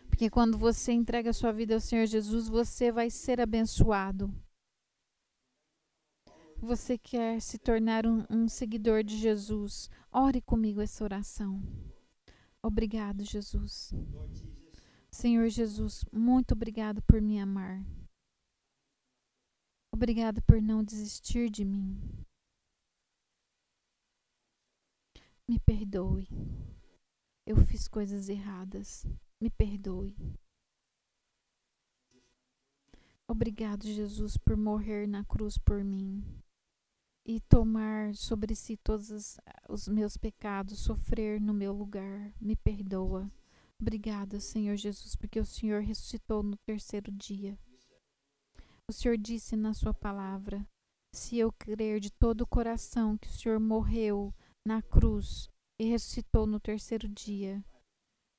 Porque 0.09 0.29
quando 0.29 0.57
você 0.57 0.91
entrega 0.91 1.33
sua 1.33 1.51
vida 1.51 1.73
ao 1.73 1.79
Senhor 1.79 2.05
Jesus, 2.05 2.47
você 2.47 2.91
vai 2.91 3.09
ser 3.09 3.39
abençoado. 3.39 4.33
Você 6.59 6.97
quer 6.97 7.39
se 7.39 7.59
tornar 7.59 8.05
um, 8.07 8.25
um 8.29 8.47
seguidor 8.47 9.03
de 9.03 9.15
Jesus? 9.15 9.89
Ore 10.11 10.41
comigo 10.41 10.81
essa 10.81 11.03
oração. 11.03 11.61
Obrigado, 12.63 13.23
Jesus. 13.23 13.93
Senhor 15.11 15.47
Jesus, 15.49 16.03
muito 16.11 16.53
obrigado 16.53 17.01
por 17.03 17.21
me 17.21 17.39
amar. 17.39 17.85
Obrigado 19.93 20.41
por 20.41 20.61
não 20.61 20.83
desistir 20.83 21.49
de 21.49 21.63
mim. 21.63 21.95
Me 25.49 25.59
perdoe. 25.59 26.27
Eu 27.45 27.55
fiz 27.57 27.87
coisas 27.87 28.27
erradas. 28.27 29.05
Me 29.41 29.49
perdoe. 29.49 30.15
Obrigado, 33.29 33.83
Jesus, 33.85 34.37
por 34.37 34.57
morrer 34.57 35.07
na 35.07 35.23
cruz 35.23 35.57
por 35.57 35.83
mim 35.83 36.23
e 37.25 37.41
tomar 37.41 38.15
sobre 38.15 38.55
si 38.55 38.77
todos 38.77 39.37
os 39.67 39.87
meus 39.89 40.15
pecados, 40.15 40.79
sofrer 40.79 41.41
no 41.41 41.53
meu 41.53 41.73
lugar. 41.73 42.33
Me 42.39 42.55
perdoa. 42.55 43.29
Obrigada, 43.79 44.39
Senhor 44.39 44.77
Jesus, 44.77 45.15
porque 45.15 45.39
o 45.39 45.45
Senhor 45.45 45.81
ressuscitou 45.81 46.41
no 46.41 46.55
terceiro 46.65 47.11
dia. 47.11 47.59
O 48.89 48.93
Senhor 48.93 49.17
disse 49.17 49.57
na 49.57 49.73
sua 49.73 49.93
palavra: 49.93 50.65
se 51.13 51.37
eu 51.37 51.51
crer 51.51 51.99
de 51.99 52.09
todo 52.09 52.41
o 52.41 52.47
coração 52.47 53.17
que 53.17 53.27
o 53.27 53.31
Senhor 53.31 53.59
morreu 53.59 54.33
na 54.67 54.81
cruz 54.81 55.49
e 55.79 55.85
ressuscitou 55.85 56.45
no 56.45 56.59
terceiro 56.59 57.07
dia, 57.07 57.63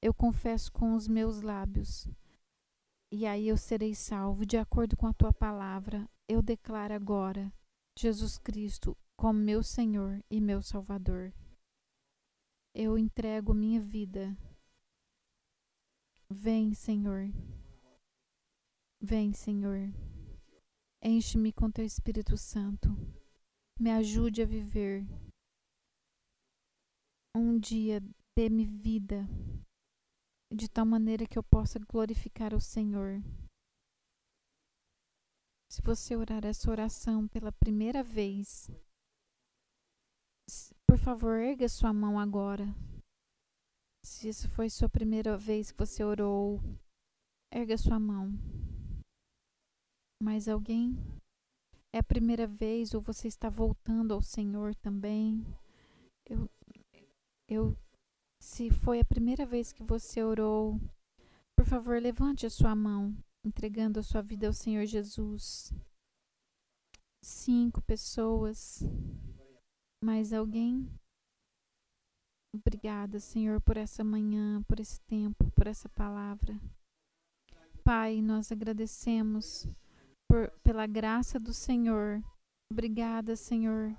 eu 0.03 0.13
confesso 0.13 0.71
com 0.71 0.95
os 0.95 1.09
meus 1.09 1.41
lábios, 1.41 2.07
e 3.11 3.25
aí 3.25 3.49
eu 3.49 3.57
serei 3.57 3.95
salvo 3.95 4.45
de 4.45 4.59
acordo 4.59 4.95
com 4.95 5.07
a 5.07 5.15
tua 5.15 5.33
palavra. 5.33 6.07
Eu 6.29 6.43
declaro 6.43 6.93
agora 6.93 7.51
Jesus 7.99 8.37
Cristo 8.37 8.95
como 9.17 9.39
meu 9.39 9.63
Senhor 9.63 10.23
e 10.31 10.39
meu 10.39 10.61
Salvador. 10.61 11.33
Eu 12.75 12.99
entrego 12.99 13.55
minha 13.55 13.81
vida. 13.81 14.37
Vem, 16.31 16.75
Senhor. 16.75 17.33
Vem, 19.01 19.33
Senhor. 19.33 19.91
Enche-me 21.03 21.51
com 21.51 21.71
teu 21.71 21.87
Espírito 21.87 22.37
Santo. 22.37 22.89
Me 23.81 23.91
ajude 23.91 24.43
a 24.43 24.47
viver 24.47 25.07
um 27.39 27.59
dia, 27.59 28.01
dê-me 28.37 28.65
vida, 28.65 29.27
de 30.53 30.69
tal 30.69 30.87
maneira 30.87 31.27
que 31.27 31.39
eu 31.39 31.43
possa 31.43 31.79
glorificar 31.79 32.55
o 32.55 32.61
Senhor. 32.61 33.23
Se 35.71 35.83
você 35.83 36.17
orar 36.17 36.45
essa 36.45 36.71
oração 36.71 37.29
pela 37.29 37.53
primeira 37.53 38.03
vez, 38.03 38.71
por 40.89 40.99
favor, 40.99 41.39
erga 41.39 41.69
sua 41.69 41.93
mão 41.93 42.19
agora. 42.19 42.65
Se 44.05 44.29
isso 44.29 44.49
foi 44.49 44.71
sua 44.71 44.89
primeira 44.89 45.37
vez 45.37 45.71
que 45.71 45.79
você 45.79 46.03
orou, 46.03 46.61
erga 47.53 47.77
sua 47.77 48.01
mão. 48.01 48.33
Mais 50.23 50.49
alguém? 50.49 50.97
É 51.95 51.99
a 51.99 52.03
primeira 52.03 52.47
vez 52.47 52.95
ou 52.95 53.01
você 53.01 53.29
está 53.29 53.51
voltando 53.51 54.15
ao 54.15 54.23
Senhor 54.23 54.75
também? 54.77 55.45
Eu, 56.27 56.49
eu, 57.49 57.77
se 58.41 58.71
foi 58.71 59.01
a 59.01 59.05
primeira 59.05 59.47
vez 59.47 59.73
que 59.73 59.83
você 59.83 60.23
orou, 60.23 60.81
por 61.57 61.67
favor, 61.67 62.01
levante 62.01 62.47
a 62.47 62.51
sua 62.51 62.75
mão 62.75 63.17
entregando 63.45 63.99
a 63.99 64.03
sua 64.03 64.23
vida 64.23 64.47
ao 64.47 64.53
Senhor 64.53 64.85
Jesus. 64.87 65.73
Cinco 67.23 67.81
pessoas. 67.83 68.83
Mais 70.05 70.33
alguém? 70.33 70.89
Obrigada, 72.55 73.21
Senhor, 73.21 73.61
por 73.61 73.77
essa 73.77 74.05
manhã, 74.05 74.63
por 74.63 74.81
esse 74.81 75.01
tempo, 75.03 75.51
por 75.53 75.67
essa 75.67 75.89
palavra. 75.89 76.59
Pai, 77.83 78.21
nós 78.23 78.53
agradecemos 78.53 79.67
por, 80.31 80.51
pela 80.63 80.87
graça 80.87 81.39
do 81.39 81.53
Senhor. 81.53 82.23
Obrigada, 82.71 83.35
Senhor. 83.35 83.97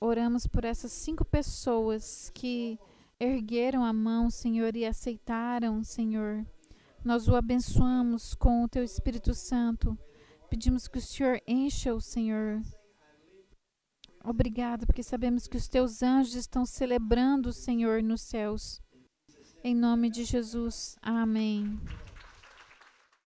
Oramos 0.00 0.46
por 0.46 0.64
essas 0.64 0.92
cinco 0.92 1.24
pessoas 1.24 2.30
que 2.34 2.78
ergueram 3.18 3.84
a 3.84 3.92
mão, 3.92 4.30
Senhor, 4.30 4.76
e 4.76 4.86
aceitaram, 4.86 5.82
Senhor 5.82 6.46
nós 7.04 7.28
o 7.28 7.36
abençoamos 7.36 8.34
com 8.34 8.64
o 8.64 8.68
teu 8.68 8.82
Espírito 8.82 9.34
Santo. 9.34 9.96
Pedimos 10.50 10.88
que 10.88 10.98
o 10.98 11.00
Senhor 11.00 11.40
encha 11.46 11.94
o 11.94 12.00
Senhor. 12.00 12.60
Obrigado, 14.24 14.86
porque 14.86 15.02
sabemos 15.02 15.46
que 15.46 15.56
os 15.56 15.68
teus 15.68 16.02
anjos 16.02 16.34
estão 16.34 16.66
celebrando 16.66 17.48
o 17.48 17.52
Senhor 17.52 18.02
nos 18.02 18.22
céus. 18.22 18.80
Em 19.62 19.74
nome 19.74 20.10
de 20.10 20.24
Jesus. 20.24 20.96
Amém. 21.00 21.80